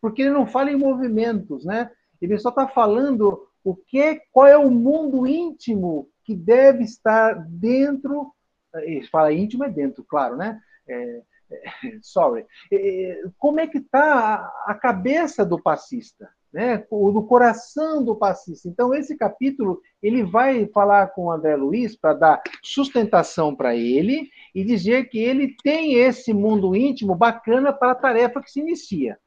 [0.00, 1.90] Porque ele não fala em movimentos, né?
[2.20, 8.32] Ele só está falando o que, qual é o mundo íntimo que deve estar dentro.
[8.74, 10.60] Ele fala íntimo é dentro, claro, né?
[10.86, 11.62] É, é,
[12.02, 12.46] sorry.
[12.72, 16.28] É, como é que está a cabeça do passista?
[16.52, 18.68] Né, do coração do passista.
[18.68, 24.30] Então, esse capítulo ele vai falar com o André Luiz para dar sustentação para ele
[24.54, 29.18] e dizer que ele tem esse mundo íntimo bacana para a tarefa que se inicia.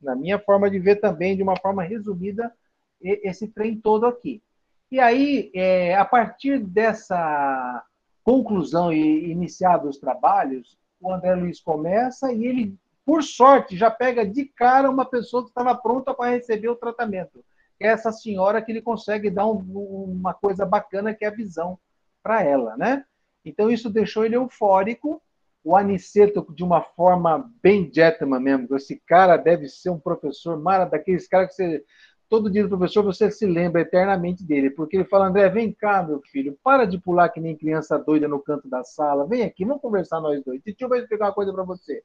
[0.00, 2.52] Na minha forma de ver também, de uma forma resumida,
[3.00, 4.42] esse trem todo aqui.
[4.90, 7.84] E aí, é, a partir dessa
[8.22, 12.78] conclusão e iniciar dos trabalhos, o André Luiz começa e ele
[13.10, 17.44] por sorte, já pega de cara uma pessoa que estava pronta para receber o tratamento.
[17.80, 21.76] É essa senhora que ele consegue dar um, uma coisa bacana que é a visão
[22.22, 23.04] para ela, né?
[23.44, 25.20] Então isso deixou ele eufórico.
[25.64, 30.84] O Aniceto, de uma forma bem gentleman mesmo, esse cara deve ser um professor mara
[30.84, 31.84] daqueles caras que você
[32.28, 36.22] todo dia professor você se lembra eternamente dele, porque ele fala, André, vem cá, meu
[36.30, 39.82] filho, para de pular que nem criança doida no canto da sala, vem aqui, vamos
[39.82, 40.62] conversar nós dois.
[40.64, 42.04] Eu ver explicar uma coisa para você.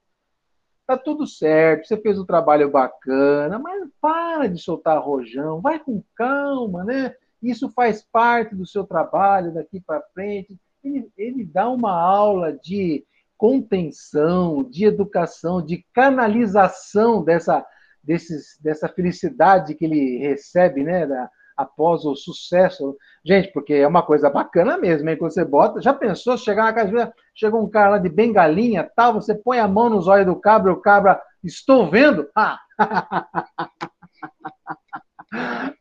[0.87, 6.03] Tá tudo certo, você fez um trabalho bacana, mas para de soltar rojão, vai com
[6.15, 7.15] calma, né?
[7.41, 10.55] Isso faz parte do seu trabalho daqui para frente.
[10.83, 13.03] Ele, ele dá uma aula de
[13.35, 17.65] contenção, de educação, de canalização dessa,
[18.03, 21.07] desses, dessa felicidade que ele recebe, né?
[21.07, 22.97] Da, após o sucesso.
[23.23, 25.17] Gente, porque é uma coisa bacana mesmo, hein?
[25.17, 25.81] Quando você bota.
[25.81, 29.67] Já pensou chegar na casa, chegou um cara lá de bengalinha, tal, você põe a
[29.67, 32.29] mão nos olhos do cabra, o cabra, estou vendo?
[32.35, 32.59] Ah!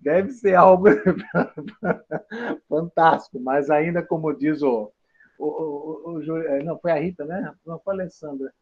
[0.00, 0.86] Deve ser algo
[2.68, 4.90] fantástico, mas ainda como diz o,
[5.38, 7.52] o, o, o, é, não foi a Rita, né?
[7.64, 8.52] Não foi a Alessandra.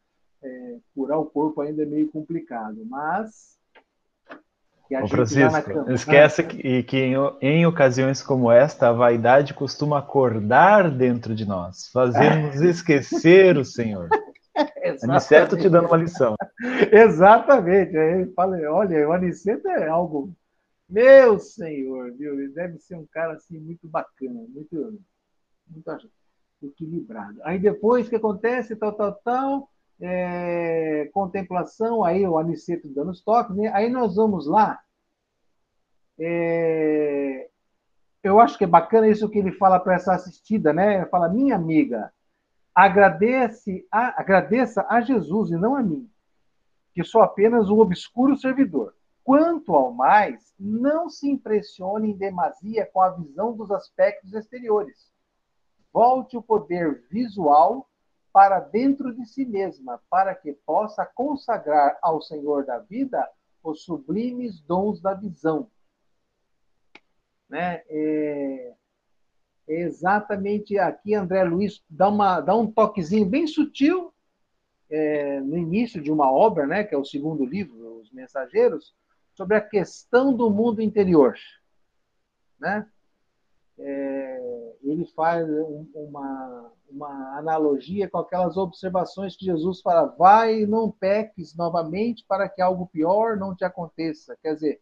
[0.41, 3.57] É, curar o corpo ainda é meio complicado, mas
[5.01, 11.33] Ô, Francisco, esquece que, que em, em, ocasiões como esta, a vaidade costuma acordar dentro
[11.33, 14.09] de nós, fazendo-nos esquecer o Senhor.
[15.03, 16.35] Aniceto te dando uma lição.
[16.91, 17.97] Exatamente.
[17.97, 20.31] Aí falei, olha, o Aniceto é algo
[20.87, 22.39] Meu senhor, viu?
[22.39, 24.99] Ele deve ser um cara assim muito bacana, muito,
[25.67, 26.09] muito
[26.61, 27.39] equilibrado.
[27.43, 29.69] Aí depois o que acontece, tal, tal, tal,
[29.99, 33.71] é, contemplação, aí o Aniceto dando os toques, né?
[33.73, 34.79] Aí nós vamos lá.
[36.19, 37.49] É,
[38.23, 40.97] eu acho que é bacana isso que ele fala para essa assistida, né?
[40.97, 42.11] Ele fala, minha amiga,
[42.73, 46.09] agradece a, agradeça a Jesus e não a mim,
[46.93, 48.93] que sou apenas um obscuro servidor.
[49.23, 55.11] Quanto ao mais, não se impressione em demasia com a visão dos aspectos exteriores.
[55.93, 57.87] Volte o poder visual
[58.33, 63.29] para dentro de si mesma, para que possa consagrar ao Senhor da vida
[63.63, 65.69] os sublimes dons da visão.
[67.53, 67.83] Né?
[67.87, 68.73] É,
[69.67, 74.11] é exatamente aqui André Luiz dá, uma, dá um toquezinho bem sutil
[74.89, 78.95] é, no início de uma obra, né, que é o segundo livro, Os Mensageiros,
[79.35, 81.35] sobre a questão do mundo interior.
[82.59, 82.87] Né?
[83.77, 85.47] É, ele faz
[85.93, 92.49] uma, uma analogia com aquelas observações que Jesus fala: vai e não peques novamente para
[92.49, 94.35] que algo pior não te aconteça.
[94.41, 94.81] Quer dizer,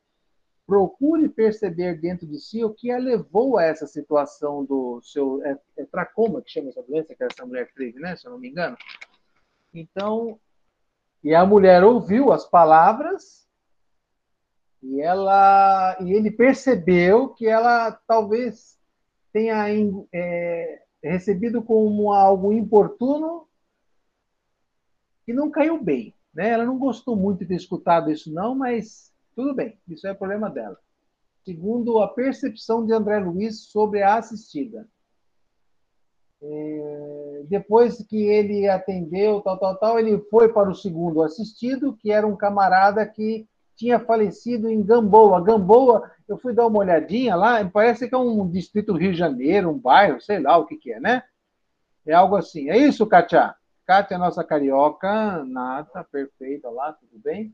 [0.71, 5.43] procure perceber dentro de si o que a levou a essa situação do seu.
[5.43, 8.15] É, é tracoma que chama essa doença que essa mulher teve, né?
[8.15, 8.77] Se eu não me engano.
[9.73, 10.39] Então,
[11.21, 13.45] e a mulher ouviu as palavras
[14.81, 18.79] e ela e ele percebeu que ela talvez
[19.33, 19.65] tenha
[20.13, 23.45] é, recebido como algo importuno
[25.27, 26.15] e não caiu bem.
[26.33, 26.47] Né?
[26.51, 30.49] Ela não gostou muito de ter escutado isso, não, mas tudo bem, isso é problema
[30.49, 30.77] dela.
[31.43, 34.87] Segundo a percepção de André Luiz sobre a assistida.
[36.43, 42.11] É, depois que ele atendeu, tal, tal, tal, ele foi para o segundo assistido, que
[42.11, 45.43] era um camarada que tinha falecido em Gamboa.
[45.43, 49.17] Gamboa, eu fui dar uma olhadinha lá, parece que é um distrito do Rio de
[49.17, 51.23] Janeiro, um bairro, sei lá o que, que é, né?
[52.05, 52.69] É algo assim.
[52.69, 53.55] É isso, Kátia?
[53.85, 57.53] Kátia é nossa carioca, nata, perfeita lá, tudo bem?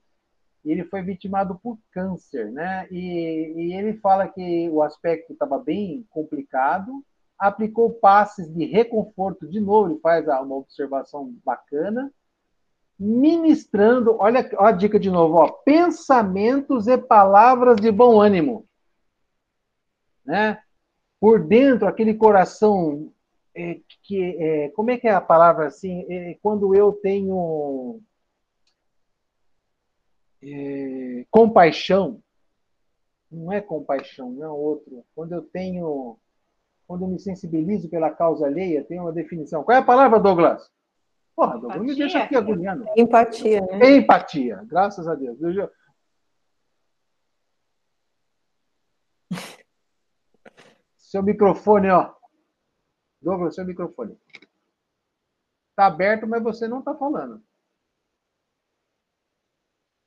[0.71, 2.87] Ele foi vitimado por câncer, né?
[2.91, 7.03] E, e ele fala que o aspecto estava bem complicado,
[7.37, 12.11] aplicou passes de reconforto de novo, ele faz uma observação bacana,
[12.99, 18.65] ministrando, olha, olha a dica de novo, ó, pensamentos e palavras de bom ânimo.
[20.25, 20.59] Né?
[21.19, 23.11] Por dentro, aquele coração
[23.55, 26.05] é, que é, como é que é a palavra assim?
[26.09, 28.01] É, quando eu tenho
[30.53, 32.21] é, compaixão,
[33.31, 35.03] não é compaixão, não é outro.
[35.13, 36.17] Quando eu tenho,
[36.87, 39.63] quando eu me sensibilizo pela causa alheia, tem uma definição.
[39.63, 40.71] Qual é a palavra, Douglas?
[41.35, 42.85] Porra, Douglas, me deixa aqui agoniando.
[42.95, 43.97] Empatia, né?
[43.97, 45.37] Empatia, graças a Deus.
[45.41, 45.69] Eu...
[50.97, 52.13] Seu microfone, ó.
[53.21, 54.17] Douglas, seu microfone.
[55.69, 57.41] Está aberto, mas você não está falando.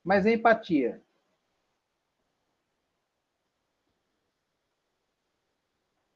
[0.03, 1.01] Mas é empatia.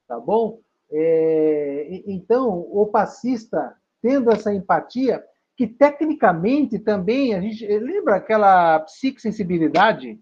[0.07, 0.61] Tá bom?
[0.91, 5.23] É, então, o passista tendo essa empatia,
[5.57, 10.19] que tecnicamente também a gente lembra aquela psicosensibilidade,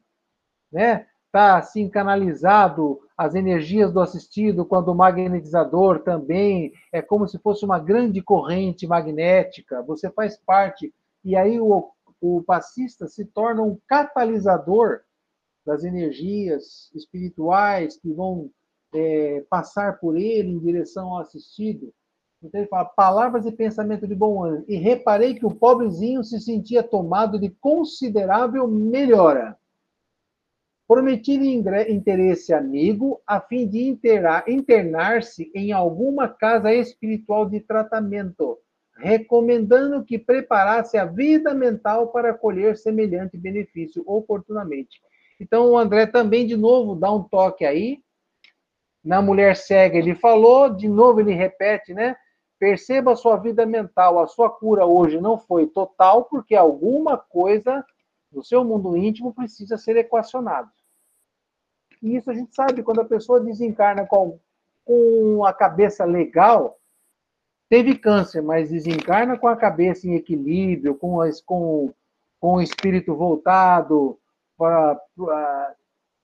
[0.71, 1.05] né?
[1.31, 7.65] Tá assim canalizado as energias do assistido quando o magnetizador também é como se fosse
[7.65, 9.81] uma grande corrente magnética.
[9.83, 10.93] Você faz parte
[11.25, 11.89] e aí o,
[12.23, 15.01] o passista se torna um catalisador
[15.65, 18.49] das energias espirituais que vão
[18.93, 21.93] é, passar por ele em direção ao assistido.
[22.41, 24.63] Então ele fala, palavras e pensamento de bom ânimo.
[24.69, 29.57] E reparei que o pobrezinho se sentia tomado de considerável melhora.
[30.87, 31.53] Prometi-lhe
[31.89, 33.83] interesse amigo a fim de
[34.47, 38.59] internar-se em alguma casa espiritual de tratamento,
[38.97, 45.01] recomendando que preparasse a vida mental para colher semelhante benefício oportunamente.
[45.39, 47.99] Então o André também, de novo, dá um toque aí.
[49.03, 52.15] Na mulher cega ele falou, de novo ele repete, né?
[52.59, 54.19] Perceba a sua vida mental.
[54.19, 57.85] A sua cura hoje não foi total, porque alguma coisa
[58.31, 60.71] no seu mundo íntimo precisa ser equacionado.
[62.01, 64.39] E isso a gente sabe quando a pessoa desencarna com,
[64.85, 66.77] com a cabeça legal,
[67.69, 71.93] teve câncer, mas desencarna com a cabeça em equilíbrio, com, as, com,
[72.39, 74.19] com o espírito voltado,
[74.57, 75.75] pra, pra,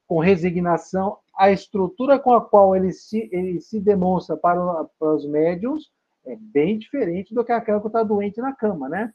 [0.08, 5.26] com resignação, a estrutura com a qual ele se, ele se demonstra para, para os
[5.26, 5.92] médiums
[6.26, 9.14] é bem diferente do que aquela que está doente na cama, né?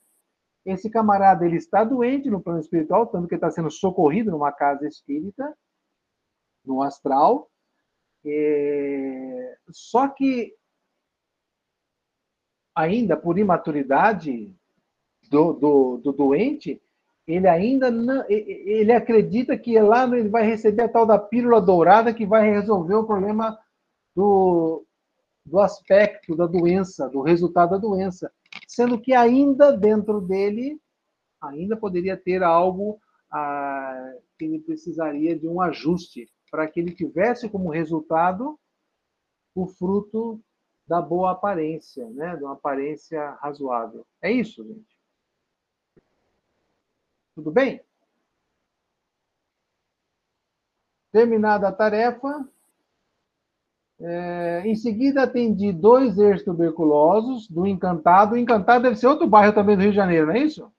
[0.65, 4.87] Esse camarada ele está doente no plano espiritual, tanto que está sendo socorrido numa casa
[4.89, 5.55] espírita,
[6.65, 7.51] no astral.
[8.25, 10.55] É, só que
[12.75, 14.55] ainda por imaturidade
[15.31, 16.81] do, do, do doente,
[17.27, 22.13] ele ainda não, ele acredita que lá ele vai receber a tal da pílula dourada
[22.13, 23.59] que vai resolver o problema
[24.15, 24.85] do,
[25.45, 28.31] do aspecto da doença, do resultado da doença,
[28.69, 30.79] sendo que ainda dentro dele
[31.41, 32.99] ainda poderia ter algo
[33.31, 38.59] ah, que ele precisaria de um ajuste para que ele tivesse como resultado
[39.55, 40.41] o fruto
[40.87, 42.37] da boa aparência, né?
[42.37, 44.07] de uma aparência razoável.
[44.21, 44.95] É isso, gente.
[47.35, 47.83] Tudo bem?
[51.11, 52.49] Terminada a tarefa,
[54.01, 58.35] é, em seguida atendi dois ex-tuberculosos do Encantado.
[58.35, 60.71] O Encantado deve ser outro bairro também do Rio de Janeiro, não é isso?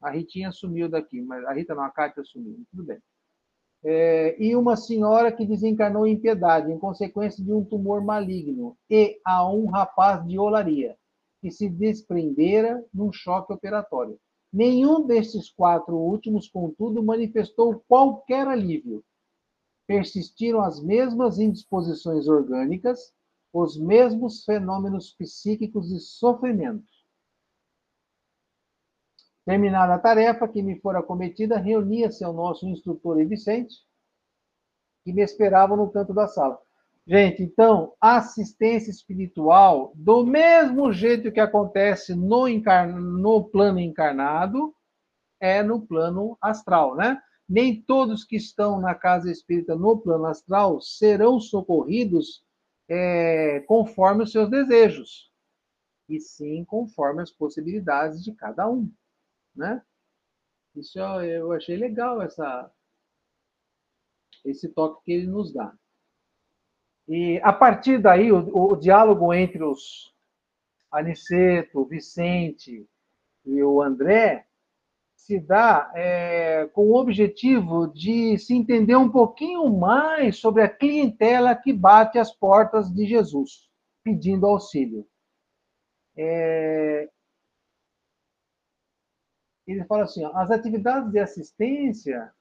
[0.00, 2.64] A Ritinha sumiu daqui, mas a Rita não, a Cátia sumiu.
[2.70, 3.02] Tudo bem.
[3.84, 9.20] É, e uma senhora que desencarnou em piedade, em consequência de um tumor maligno, e
[9.24, 10.96] a um rapaz de olaria,
[11.40, 14.18] que se desprendera num choque operatório.
[14.52, 19.04] Nenhum desses quatro últimos, contudo, manifestou qualquer alívio.
[19.86, 23.12] Persistiram as mesmas indisposições orgânicas,
[23.52, 26.97] os mesmos fenômenos psíquicos de sofrimento.
[29.48, 33.76] Terminada a tarefa que me fora cometida, reunia-se ao nosso instrutor e Vicente,
[35.02, 36.60] que me esperavam no canto da sala.
[37.06, 44.74] Gente, então, assistência espiritual, do mesmo jeito que acontece no, no plano encarnado,
[45.40, 47.18] é no plano astral, né?
[47.48, 52.44] Nem todos que estão na casa espírita no plano astral serão socorridos
[52.86, 55.32] é, conforme os seus desejos,
[56.06, 58.92] e sim conforme as possibilidades de cada um,
[59.58, 59.82] né?
[60.74, 62.70] Isso eu achei legal, essa,
[64.44, 65.74] esse toque que ele nos dá.
[67.08, 70.14] E a partir daí, o, o diálogo entre os
[70.90, 72.88] Aniceto, Vicente
[73.44, 74.46] e o André
[75.16, 81.54] se dá é, com o objetivo de se entender um pouquinho mais sobre a clientela
[81.54, 83.68] que bate às portas de Jesus,
[84.02, 85.06] pedindo auxílio.
[86.16, 87.10] É,
[89.72, 92.32] ele fala assim: ó, as atividades de assistência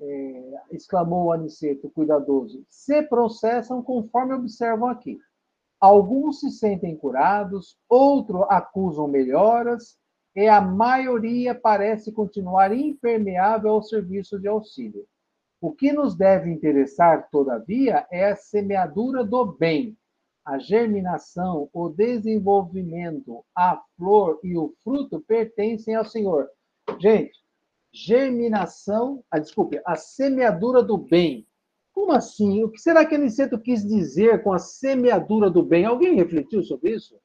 [0.00, 5.18] é, exclamou o Aniceto, cuidadoso, se processam conforme observam aqui.
[5.80, 9.98] Alguns se sentem curados, outros acusam melhoras,
[10.34, 15.06] e a maioria parece continuar impermeável ao serviço de auxílio.
[15.60, 19.96] O que nos deve interessar, todavia, é a semeadura do bem,
[20.44, 26.48] a germinação, o desenvolvimento, a flor e o fruto pertencem ao Senhor.
[26.98, 27.38] Gente,
[27.92, 31.46] germinação, ah, desculpe, a semeadura do bem.
[31.92, 32.64] Como assim?
[32.64, 35.84] O que será que Aniceto quis dizer com a semeadura do bem?
[35.84, 37.20] Alguém refletiu sobre isso?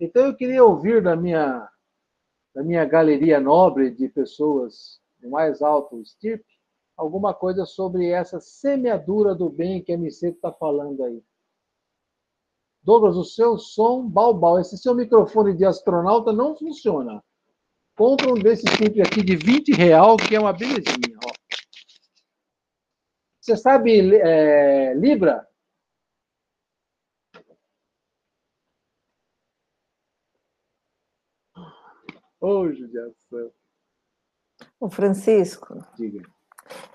[0.00, 1.68] Então eu queria ouvir da minha,
[2.54, 6.53] da minha galeria nobre de pessoas do mais alto estirpe
[6.96, 11.22] alguma coisa sobre essa semeadura do bem que Aniceto está falando aí.
[12.82, 17.24] Douglas, o seu som balbal, esse seu microfone de astronauta não funciona.
[17.96, 21.16] Compra um desses tipos aqui de 20 real, que é uma belezinha.
[21.24, 21.32] Ó.
[23.40, 25.48] Você sabe é, Libra?
[32.40, 33.52] Ô, oh, judiação.
[34.78, 35.82] O Francisco.
[35.96, 36.33] Diga.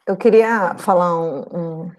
[0.06, 1.92] Eu queria falar um, um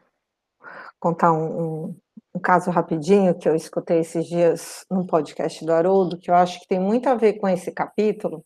[0.99, 1.95] contar um,
[2.35, 6.61] um, caso rapidinho que eu escutei esses dias no podcast do Haroldo, que eu acho
[6.61, 8.45] que tem muito a ver com esse capítulo,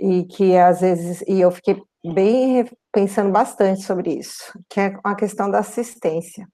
[0.00, 5.14] e que às vezes, e eu fiquei bem pensando bastante sobre isso, que é a
[5.14, 6.48] questão da assistência,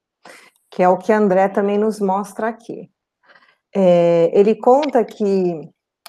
[0.71, 2.91] que é o que André também nos mostra aqui.
[3.75, 5.69] É, ele conta que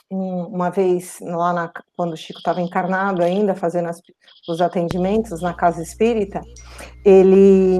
[0.09, 4.01] uma vez lá na, quando o Chico estava encarnado ainda fazendo as,
[4.47, 6.41] os atendimentos na casa espírita,
[7.05, 7.79] ele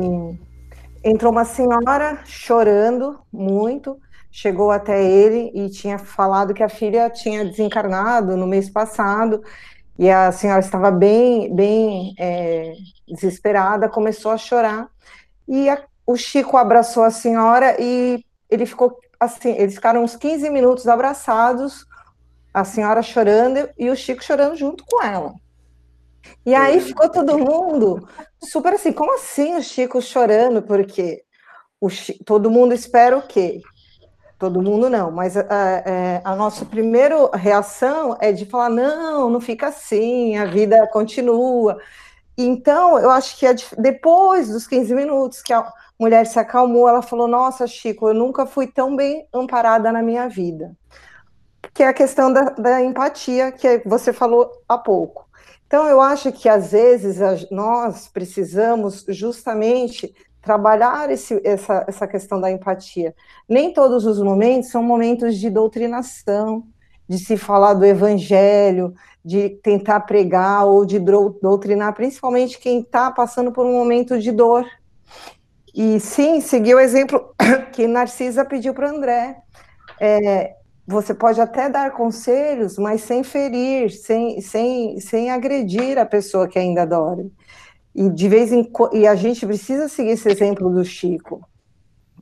[1.03, 3.97] entrou uma senhora chorando muito,
[4.32, 9.41] chegou até ele e tinha falado que a filha tinha desencarnado no mês passado
[9.97, 12.73] e a senhora estava bem, bem é,
[13.07, 14.88] desesperada, começou a chorar
[15.47, 20.49] e a, o Chico abraçou a senhora e ele ficou assim, eles ficaram uns 15
[20.49, 21.86] minutos abraçados,
[22.53, 25.33] a senhora chorando e o Chico chorando junto com ela.
[26.45, 28.07] E aí ficou todo mundo
[28.43, 30.61] super assim, como assim o Chico chorando?
[30.61, 31.23] Porque
[31.79, 33.61] o Chico, todo mundo espera o quê?
[34.39, 39.41] todo mundo não, mas a, a, a, nossa primeira reação é de falar: não, não
[39.41, 41.77] fica assim, a vida continua.
[42.37, 43.45] Então, eu acho que
[43.77, 45.69] depois dos 15 minutos que a
[45.99, 50.29] mulher se acalmou, ela falou: Nossa, Chico, eu nunca fui tão bem amparada na minha
[50.29, 50.73] vida.
[51.80, 55.25] Que é a questão da, da empatia que você falou há pouco.
[55.65, 57.19] Então, eu acho que às vezes
[57.49, 63.15] nós precisamos justamente trabalhar esse, essa, essa questão da empatia.
[63.47, 66.65] Nem todos os momentos são momentos de doutrinação,
[67.07, 73.53] de se falar do evangelho, de tentar pregar ou de doutrinar, principalmente quem está passando
[73.53, 74.65] por um momento de dor.
[75.73, 77.34] E sim, seguir o exemplo
[77.71, 79.38] que Narcisa pediu para André.
[79.97, 80.59] É,
[80.89, 86.57] você pode até dar conselhos, mas sem ferir, sem, sem, sem agredir a pessoa que
[86.57, 87.31] ainda dorme.
[87.93, 91.47] E de vez em e a gente precisa seguir esse exemplo do Chico,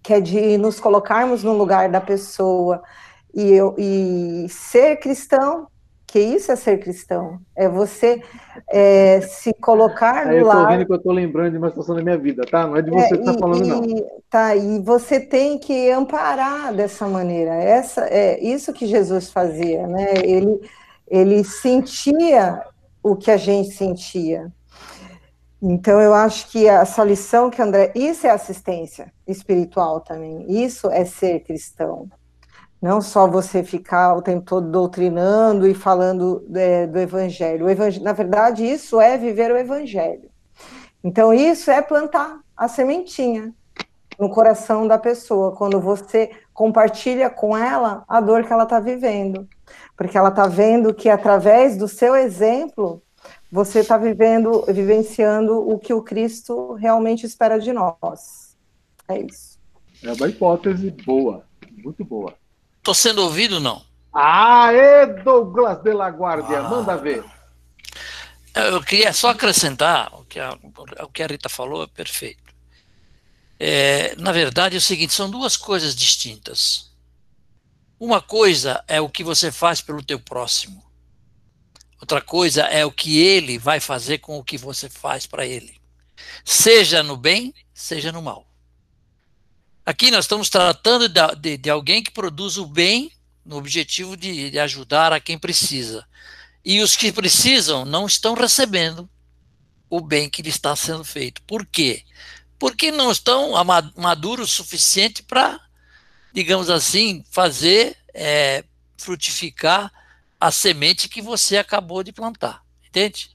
[0.03, 2.83] que é de nos colocarmos no lugar da pessoa
[3.33, 5.67] e, eu, e ser cristão,
[6.17, 8.23] que isso é ser cristão, é você
[8.71, 10.59] é, se colocar no lado.
[10.59, 12.65] Eu tô vendo que eu tô lembrando de uma situação da minha vida, tá?
[12.65, 14.07] Não é de você é, que tá falando, e, não.
[14.27, 17.53] Tá, e você tem que amparar dessa maneira.
[17.53, 20.13] Essa é isso que Jesus fazia, né?
[20.23, 20.59] Ele,
[21.07, 22.63] ele sentia
[23.03, 24.51] o que a gente sentia.
[25.61, 27.91] Então, eu acho que essa lição que André.
[27.95, 30.45] Isso é assistência espiritual também.
[30.63, 32.09] Isso é ser cristão.
[32.81, 37.69] Não só você ficar o tempo todo doutrinando e falando é, do evangelho.
[37.69, 38.03] Evangelho.
[38.03, 40.29] Na verdade, isso é viver o evangelho.
[41.03, 43.53] Então, isso é plantar a sementinha
[44.19, 49.47] no coração da pessoa, quando você compartilha com ela a dor que ela está vivendo.
[49.95, 53.01] Porque ela está vendo que, através do seu exemplo,
[53.51, 58.57] você está vivendo, vivenciando o que o Cristo realmente espera de nós.
[59.07, 59.57] É isso.
[60.03, 61.45] É uma hipótese boa,
[61.83, 62.33] muito boa.
[62.87, 63.85] Estou sendo ouvido não?
[64.13, 66.69] Aê, Douglas de la Guardia, ah.
[66.69, 67.21] manda ver.
[68.55, 70.57] Eu queria só acrescentar o que a,
[71.01, 72.41] o que a Rita falou, é perfeito.
[73.59, 76.89] É, na verdade, é o seguinte: são duas coisas distintas.
[77.99, 80.81] Uma coisa é o que você faz pelo teu próximo.
[81.99, 85.75] Outra coisa é o que ele vai fazer com o que você faz para ele.
[86.45, 88.46] Seja no bem, seja no mal.
[89.87, 93.09] Aqui nós estamos tratando de, de, de alguém que produz o bem
[93.45, 96.05] no objetivo de, de ajudar a quem precisa.
[96.65, 99.09] E os que precisam não estão recebendo
[99.89, 101.41] o bem que lhe está sendo feito.
[101.43, 102.03] Por quê?
[102.59, 103.53] Porque não estão
[103.95, 105.57] maduros o suficiente para,
[106.33, 108.65] digamos assim, fazer é,
[108.97, 109.89] frutificar
[110.37, 112.61] a semente que você acabou de plantar.
[112.85, 113.29] Entende?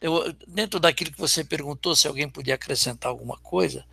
[0.00, 3.86] Eu, dentro daquilo que você perguntou, se alguém podia acrescentar alguma coisa,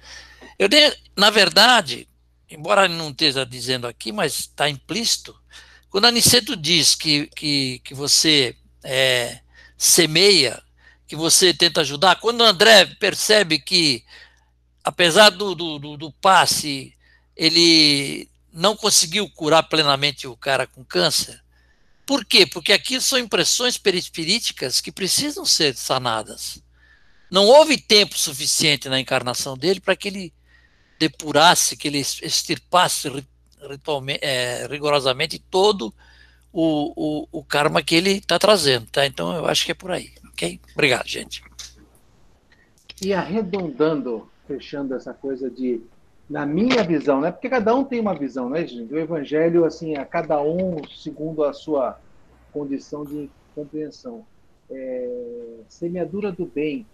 [0.62, 0.70] eu,
[1.18, 2.08] na verdade,
[2.50, 5.36] embora não esteja dizendo aqui, mas está implícito,
[5.90, 9.40] quando Aniceto diz que, que, que você é,
[9.78, 10.62] semeia,
[11.08, 14.04] que você tenta ajudar, quando André percebe que,
[14.84, 16.94] apesar do, do, do passe,
[17.36, 21.42] ele não conseguiu curar plenamente o cara com câncer,
[22.06, 22.46] por quê?
[22.46, 26.62] Porque aqui são impressões perispiríticas que precisam ser sanadas.
[27.32, 30.34] Não houve tempo suficiente na encarnação dele para que ele
[31.02, 33.10] depurasse, que ele extirpasse
[34.22, 35.92] é, rigorosamente todo
[36.54, 39.06] o, o, o, karma que ele está trazendo, tá?
[39.08, 40.60] Então eu acho que é por aí, ok?
[40.74, 41.44] Obrigado, gente.
[43.02, 45.82] E arredondando, fechando essa coisa de,
[46.30, 47.32] na minha visão, né?
[47.32, 48.94] Porque cada um tem uma visão, né, gente?
[48.94, 52.00] O evangelho, assim, a cada um segundo a sua
[52.54, 54.24] condição de compreensão.
[54.70, 56.86] É, semeadura do bem,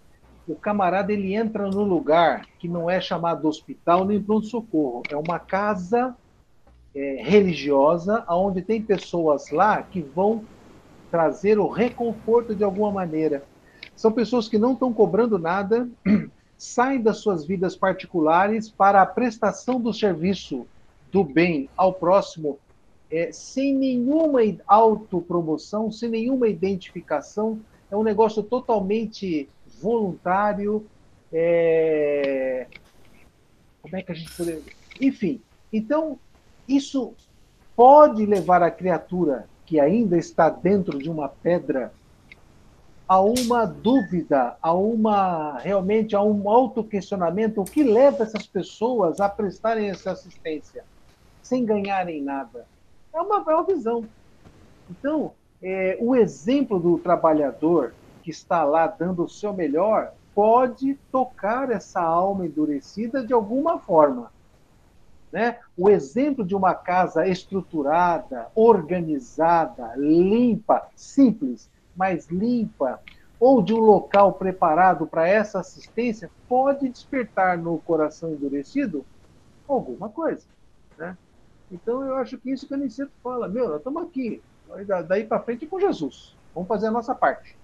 [0.48, 5.38] o camarada ele entra no lugar que não é chamado hospital nem pronto-socorro, é uma
[5.38, 6.16] casa
[6.94, 10.44] é, religiosa, onde tem pessoas lá que vão
[11.10, 13.44] trazer o reconforto de alguma maneira.
[13.94, 15.88] São pessoas que não estão cobrando nada,
[16.56, 20.66] saem das suas vidas particulares para a prestação do serviço
[21.12, 22.58] do bem ao próximo,
[23.10, 27.60] é, sem nenhuma autopromoção, sem nenhuma identificação.
[27.90, 29.48] É um negócio totalmente
[29.80, 30.86] voluntário,
[31.32, 32.66] é...
[33.82, 34.62] como é que a gente poderia.
[35.00, 35.40] Enfim,
[35.72, 36.18] então,
[36.68, 37.14] isso
[37.76, 41.92] pode levar a criatura que ainda está dentro de uma pedra
[43.06, 49.28] a uma dúvida, a uma realmente a um autoquestionamento, o que leva essas pessoas a
[49.28, 50.84] prestarem essa assistência
[51.42, 52.66] sem ganharem nada.
[53.14, 54.04] É uma, é uma visão.
[54.90, 57.94] Então, é, o exemplo do trabalhador
[58.28, 64.30] que está lá dando o seu melhor pode tocar essa alma endurecida de alguma forma.
[65.32, 65.58] Né?
[65.74, 73.00] O exemplo de uma casa estruturada, organizada, limpa, simples, mas limpa,
[73.40, 79.06] ou de um local preparado para essa assistência pode despertar no coração endurecido
[79.66, 80.44] alguma coisa,
[80.98, 81.16] né?
[81.72, 84.42] Então eu acho que isso que o Aniceto fala, meu, nós estamos aqui,
[85.06, 87.57] daí para frente é com Jesus, vamos fazer a nossa parte.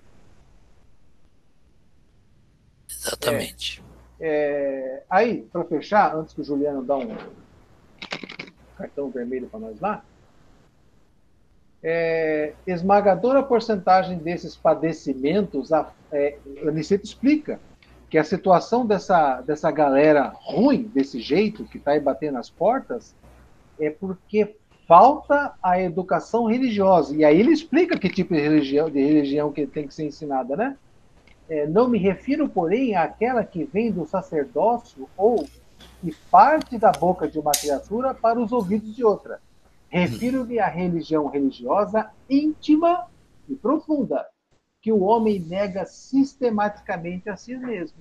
[3.05, 3.83] Exatamente.
[4.19, 7.17] É, é, aí, para fechar, antes que o Juliano dá um
[8.77, 10.03] cartão vermelho para nós lá,
[11.83, 17.61] é, esmagadora porcentagem desses padecimentos, a, é, Aniceto explica
[18.09, 23.15] que a situação dessa, dessa galera ruim, desse jeito, que está aí batendo as portas,
[23.79, 27.15] é porque falta a educação religiosa.
[27.15, 30.57] E aí ele explica que tipo de religião, de religião que tem que ser ensinada,
[30.57, 30.77] né?
[31.49, 35.47] É, não me refiro, porém, àquela que vem do sacerdócio ou
[36.01, 39.41] que parte da boca de uma criatura para os ouvidos de outra.
[39.89, 43.07] Refiro-me à religião religiosa íntima
[43.49, 44.27] e profunda,
[44.81, 47.99] que o homem nega sistematicamente a si mesmo.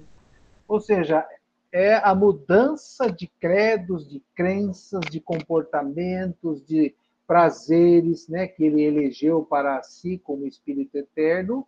[0.67, 1.25] Ou seja,
[1.71, 9.43] é a mudança de credos, de crenças, de comportamentos, de prazeres, né, que ele elegeu
[9.43, 11.67] para si como espírito eterno,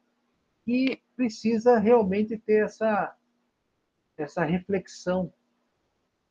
[0.66, 3.16] que precisa realmente ter essa
[4.18, 5.32] essa reflexão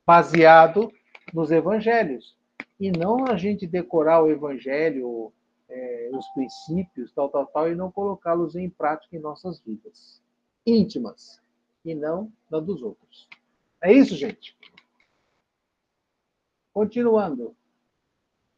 [0.06, 0.90] baseado
[1.32, 2.36] nos evangelhos
[2.80, 5.32] e não a gente decorar o evangelho,
[5.68, 10.22] é, os princípios, tal, tal, tal, e não colocá-los em prática em nossas vidas
[10.66, 11.40] íntimas
[11.84, 13.28] e não na dos outros.
[13.82, 14.56] É isso, gente.
[16.72, 17.54] Continuando.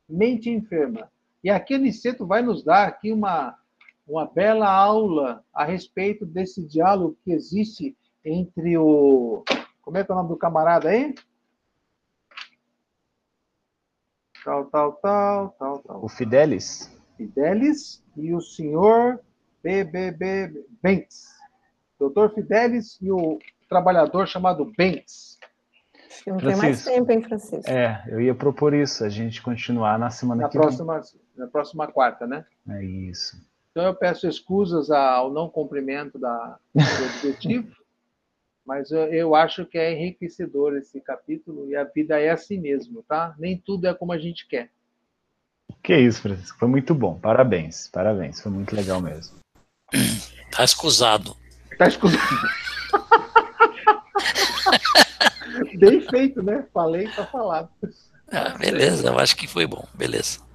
[0.08, 1.10] Mente enferma.
[1.42, 3.58] E aqui Aniceto vai nos dar aqui uma,
[4.06, 9.44] uma bela aula a respeito desse diálogo que existe entre o.
[9.82, 11.14] Como é que é o nome do camarada aí?
[14.46, 16.04] tal, tal, tal, tal, tal.
[16.04, 16.88] O Fidelis?
[17.16, 19.20] Fidelis e o senhor
[19.62, 21.26] BBB Bentes.
[21.98, 23.38] Doutor Fidelis e o
[23.68, 25.36] trabalhador chamado Bentes.
[26.26, 27.70] Não tem mais tempo, hein, Francisco?
[27.70, 31.20] É, eu ia propor isso, a gente continuar na semana na que próxima, vem.
[31.36, 32.44] Na próxima quarta, né?
[32.68, 33.36] É isso.
[33.76, 37.76] Então eu peço escusas ao não cumprimento da, do objetivo.
[38.64, 43.02] Mas eu, eu, acho que é enriquecedor esse capítulo e a vida é assim mesmo,
[43.02, 43.34] tá?
[43.38, 44.70] Nem tudo é como a gente quer.
[45.82, 46.58] Que isso, Francisco.
[46.58, 47.18] Foi muito bom.
[47.18, 48.40] Parabéns, parabéns.
[48.40, 49.36] Foi muito legal mesmo.
[50.50, 51.36] Tá escusado.
[51.76, 52.22] Tá escusado.
[55.76, 56.66] Bem feito, né?
[56.72, 57.68] Falei, tá falado.
[58.32, 59.86] Ah, beleza, eu acho que foi bom.
[59.92, 60.45] Beleza.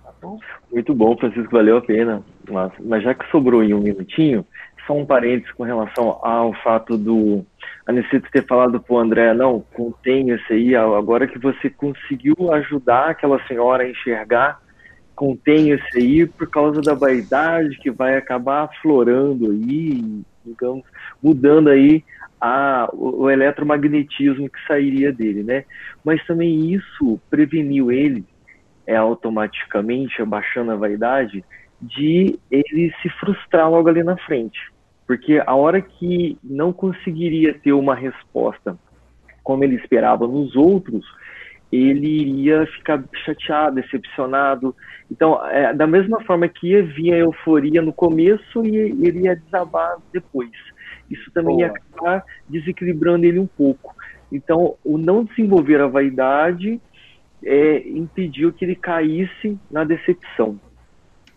[0.71, 2.23] Muito bom, Francisco, valeu a pena.
[2.49, 4.45] Mas, mas já que sobrou em um minutinho,
[4.85, 7.45] só um parênteses com relação ao fato do
[7.85, 13.41] Aniceto ter falado para o André, não, contenha-se aí, agora que você conseguiu ajudar aquela
[13.47, 14.59] senhora a enxergar,
[15.15, 20.83] contenha-se aí por causa da vaidade que vai acabar aflorando aí, digamos,
[21.21, 22.03] mudando aí
[22.39, 25.63] a, o, o eletromagnetismo que sairia dele, né?
[26.03, 28.25] Mas também isso preveniu ele,
[28.91, 31.45] é, automaticamente, abaixando a vaidade,
[31.81, 34.59] de ele se frustrar logo ali na frente.
[35.07, 38.77] Porque a hora que não conseguiria ter uma resposta
[39.43, 41.05] como ele esperava nos outros,
[41.71, 44.75] ele iria ficar chateado, decepcionado.
[45.09, 49.37] Então, é, da mesma forma que ia vir a euforia no começo e ele ia
[49.37, 50.51] desabar depois.
[51.09, 51.67] Isso também Boa.
[51.67, 53.95] ia acabar desequilibrando ele um pouco.
[54.31, 56.79] Então, o não desenvolver a vaidade
[57.43, 60.59] é, impediu que ele caísse na decepção.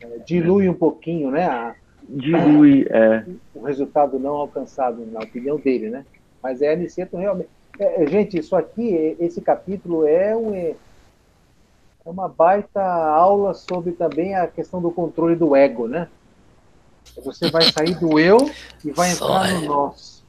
[0.01, 1.45] É, dilui um pouquinho, né?
[1.47, 1.75] A,
[2.09, 3.25] dilui é.
[3.55, 6.05] o resultado não alcançado, na opinião dele, né?
[6.43, 7.49] Mas é Aniceto realmente.
[7.79, 10.77] É, é, gente, isso aqui, esse capítulo é, um, é
[12.05, 16.09] uma baita aula sobre também a questão do controle do ego, né?
[17.23, 18.39] Você vai sair do eu
[18.85, 20.25] e vai entrar no nós.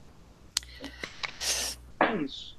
[1.99, 2.54] É isso.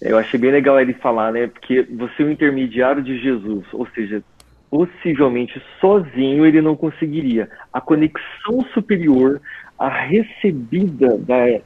[0.00, 1.46] Eu achei bem legal ele falar, né?
[1.46, 4.22] Porque você é o intermediário de Jesus, ou seja,
[4.70, 7.48] possivelmente sozinho ele não conseguiria.
[7.72, 9.40] A conexão superior,
[9.78, 11.60] a recebida da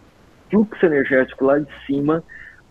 [0.51, 2.22] fluxo energético lá de cima,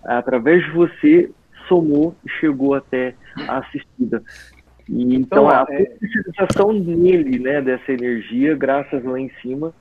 [0.04, 1.32] através de você,
[1.68, 3.14] somou e chegou até
[3.48, 4.22] a assistida.
[4.88, 6.74] E, então, então a é...
[6.74, 9.74] nele, né, dessa energia, graças lá em cima,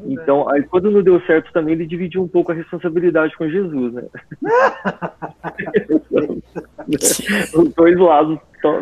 [0.00, 3.94] então, aí quando não deu certo também, ele dividiu um pouco a responsabilidade com Jesus,
[3.94, 4.02] né?
[7.54, 8.40] Os dois lados,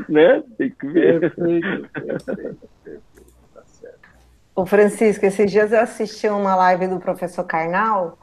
[0.09, 0.43] né?
[0.57, 1.33] Tem que ver.
[4.55, 8.19] O Francisco, esses dias eu assisti uma live do professor Karnal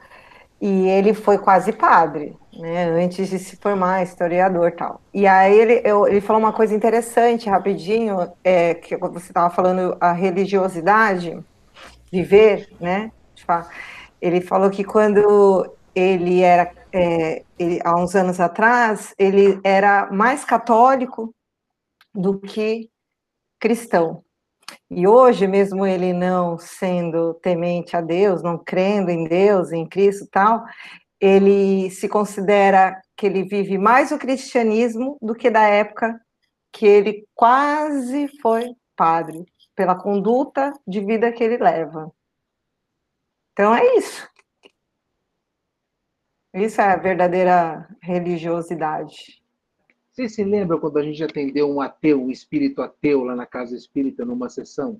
[0.59, 2.89] e ele foi quase padre, né?
[3.03, 4.99] Antes de se formar historiador tal.
[5.13, 9.95] E aí ele, eu, ele falou uma coisa interessante, rapidinho, é, que você estava falando
[9.99, 11.39] a religiosidade
[12.11, 13.11] viver, né,
[14.21, 20.43] Ele falou que quando ele era, é, ele, há uns anos atrás, ele era mais
[20.43, 21.33] católico
[22.13, 22.89] do que
[23.59, 24.23] cristão.
[24.89, 30.25] E hoje, mesmo ele não sendo temente a Deus, não crendo em Deus, em Cristo
[30.25, 30.63] e tal,
[31.19, 36.19] ele se considera que ele vive mais o cristianismo do que da época
[36.71, 39.43] que ele quase foi padre,
[39.79, 42.11] pela conduta de vida que ele leva.
[43.53, 44.29] Então é isso.
[46.53, 49.41] Isso é a verdadeira religiosidade.
[50.11, 53.73] Você se lembra quando a gente atendeu um ateu, um espírito ateu lá na casa
[53.73, 54.99] espírita, numa sessão?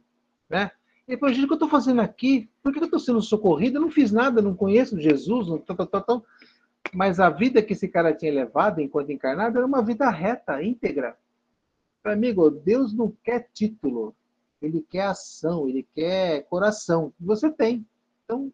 [0.50, 0.72] Né?
[1.06, 2.50] Ele falou, gente, o que eu estou fazendo aqui?
[2.64, 3.80] Por que eu estou sendo socorrido?
[3.80, 6.26] Eu não fiz nada, não conheço Jesus, não, tão, tão, tão.
[6.94, 11.18] mas a vida que esse cara tinha levado enquanto encarnado era uma vida reta, íntegra.
[12.02, 14.16] Amigo, Deus não quer título,
[14.62, 17.14] ele quer ação, ele quer coração.
[17.20, 17.86] Você tem.
[18.24, 18.52] Então,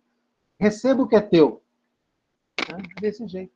[0.59, 1.61] receba o que é teu.
[2.71, 2.83] Né?
[3.01, 3.53] Desse jeito.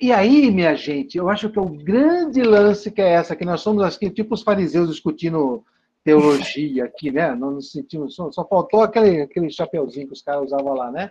[0.00, 3.60] E aí, minha gente, eu acho que o grande lance que é essa, que nós
[3.60, 5.62] somos aqui, tipo os fariseus discutindo
[6.02, 7.34] teologia aqui, né?
[7.34, 11.10] Nós nos sentimos, só, só faltou aquele, aquele chapeuzinho que os caras usavam lá, né?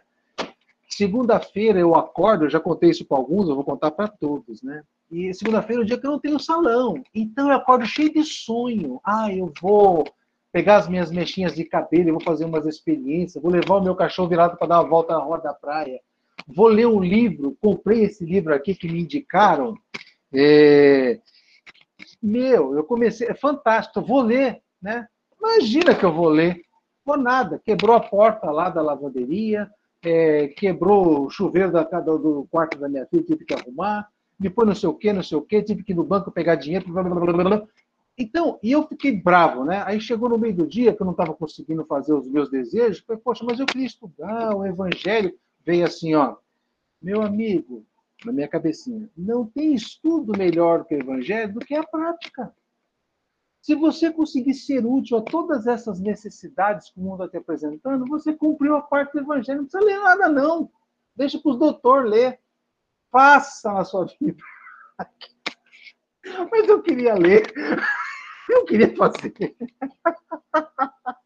[0.87, 4.83] Segunda-feira eu acordo, eu já contei isso para alguns, eu vou contar para todos, né?
[5.11, 7.01] E segunda-feira é o dia que eu não tenho salão.
[7.13, 8.99] Então eu acordo cheio de sonho.
[9.03, 10.05] Ah, eu vou
[10.51, 13.95] pegar as minhas mechinhas de cabelo, eu vou fazer umas experiências, vou levar o meu
[13.95, 15.99] cachorro virado para dar uma volta na rua da praia
[16.47, 19.75] vou ler um livro, comprei esse livro aqui que me indicaram.
[20.33, 21.19] É...
[22.21, 25.07] Meu, eu comecei, é fantástico, vou ler, né?
[25.37, 26.61] Imagina que eu vou ler.
[27.05, 29.69] Vou nada, quebrou a porta lá da lavanderia,
[30.03, 34.07] é, quebrou o chuveiro da, do, do quarto da minha filha, tive que arrumar,
[34.39, 36.55] depois não sei o que, não sei o que, tive que ir no banco pegar
[36.55, 37.67] dinheiro, blá, blá, blá, blá.
[38.17, 39.83] Então, e eu fiquei bravo, né?
[39.85, 43.03] Aí chegou no meio do dia que eu não estava conseguindo fazer os meus desejos,
[43.05, 45.37] falei, poxa, mas eu queria estudar o evangelho
[45.67, 46.37] veio assim, ó,
[47.01, 47.85] meu amigo,
[48.25, 52.53] na minha cabecinha, não tem estudo melhor que o evangelho do que a prática.
[53.61, 58.05] Se você conseguir ser útil a todas essas necessidades que o mundo está te apresentando,
[58.05, 59.59] você cumpriu a parte do evangelho.
[59.59, 60.71] Não precisa ler nada, não.
[61.15, 62.39] Deixa para os doutores ler.
[63.11, 64.41] Faça na sua vida.
[66.51, 67.51] Mas eu queria ler.
[68.49, 69.33] Eu queria fazer.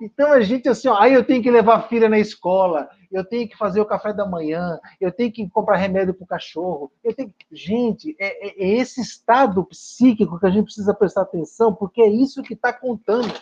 [0.00, 3.24] Então a gente assim, ó, aí eu tenho que levar a filha na escola, eu
[3.24, 6.90] tenho que fazer o café da manhã, eu tenho que comprar remédio para o cachorro.
[7.02, 7.32] Eu tenho...
[7.52, 12.08] Gente, é, é, é, esse estado psíquico que a gente precisa prestar atenção, porque é
[12.08, 13.32] isso que está contando.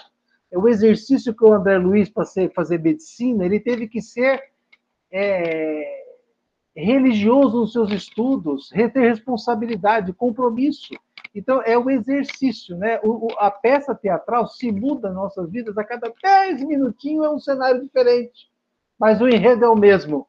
[0.51, 4.43] É o exercício que o André Luiz, para fazer medicina, ele teve que ser
[5.11, 6.05] é,
[6.77, 10.95] religioso nos seus estudos, ter responsabilidade, compromisso.
[11.35, 13.01] Então, é o exercício, né?
[13.03, 17.83] O, a peça teatral se muda nossas vidas a cada 10 minutinhos, é um cenário
[17.83, 18.51] diferente.
[18.99, 20.29] Mas o enredo é o mesmo.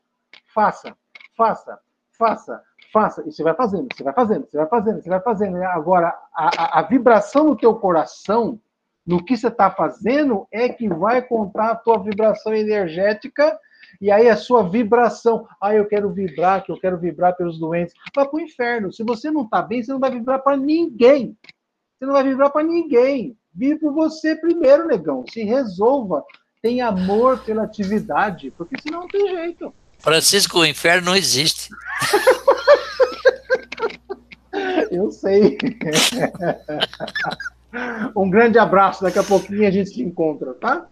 [0.54, 0.96] Faça,
[1.36, 1.78] faça,
[2.18, 3.24] faça, faça.
[3.28, 5.64] E você vai fazendo, você vai fazendo, você vai fazendo, você vai fazendo.
[5.64, 8.60] Agora, a, a, a vibração no teu coração,
[9.06, 13.60] no que você está fazendo, é que vai contar a tua vibração energética
[14.02, 17.94] e aí a sua vibração, ah, eu quero vibrar, que eu quero vibrar pelos doentes,
[18.16, 18.92] vai para o inferno.
[18.92, 21.38] Se você não está bem, você não vai vibrar para ninguém.
[21.98, 23.38] Você não vai vibrar para ninguém.
[23.54, 25.24] Vive por você primeiro, negão.
[25.32, 26.24] Se resolva.
[26.62, 29.74] Tem amor pela atividade, porque senão não tem jeito.
[30.00, 31.70] Francisco, o inferno não existe.
[34.92, 35.58] eu sei.
[38.16, 39.04] Um grande abraço.
[39.04, 40.82] Daqui a pouquinho a gente se encontra, tá?
[40.82, 40.88] tá.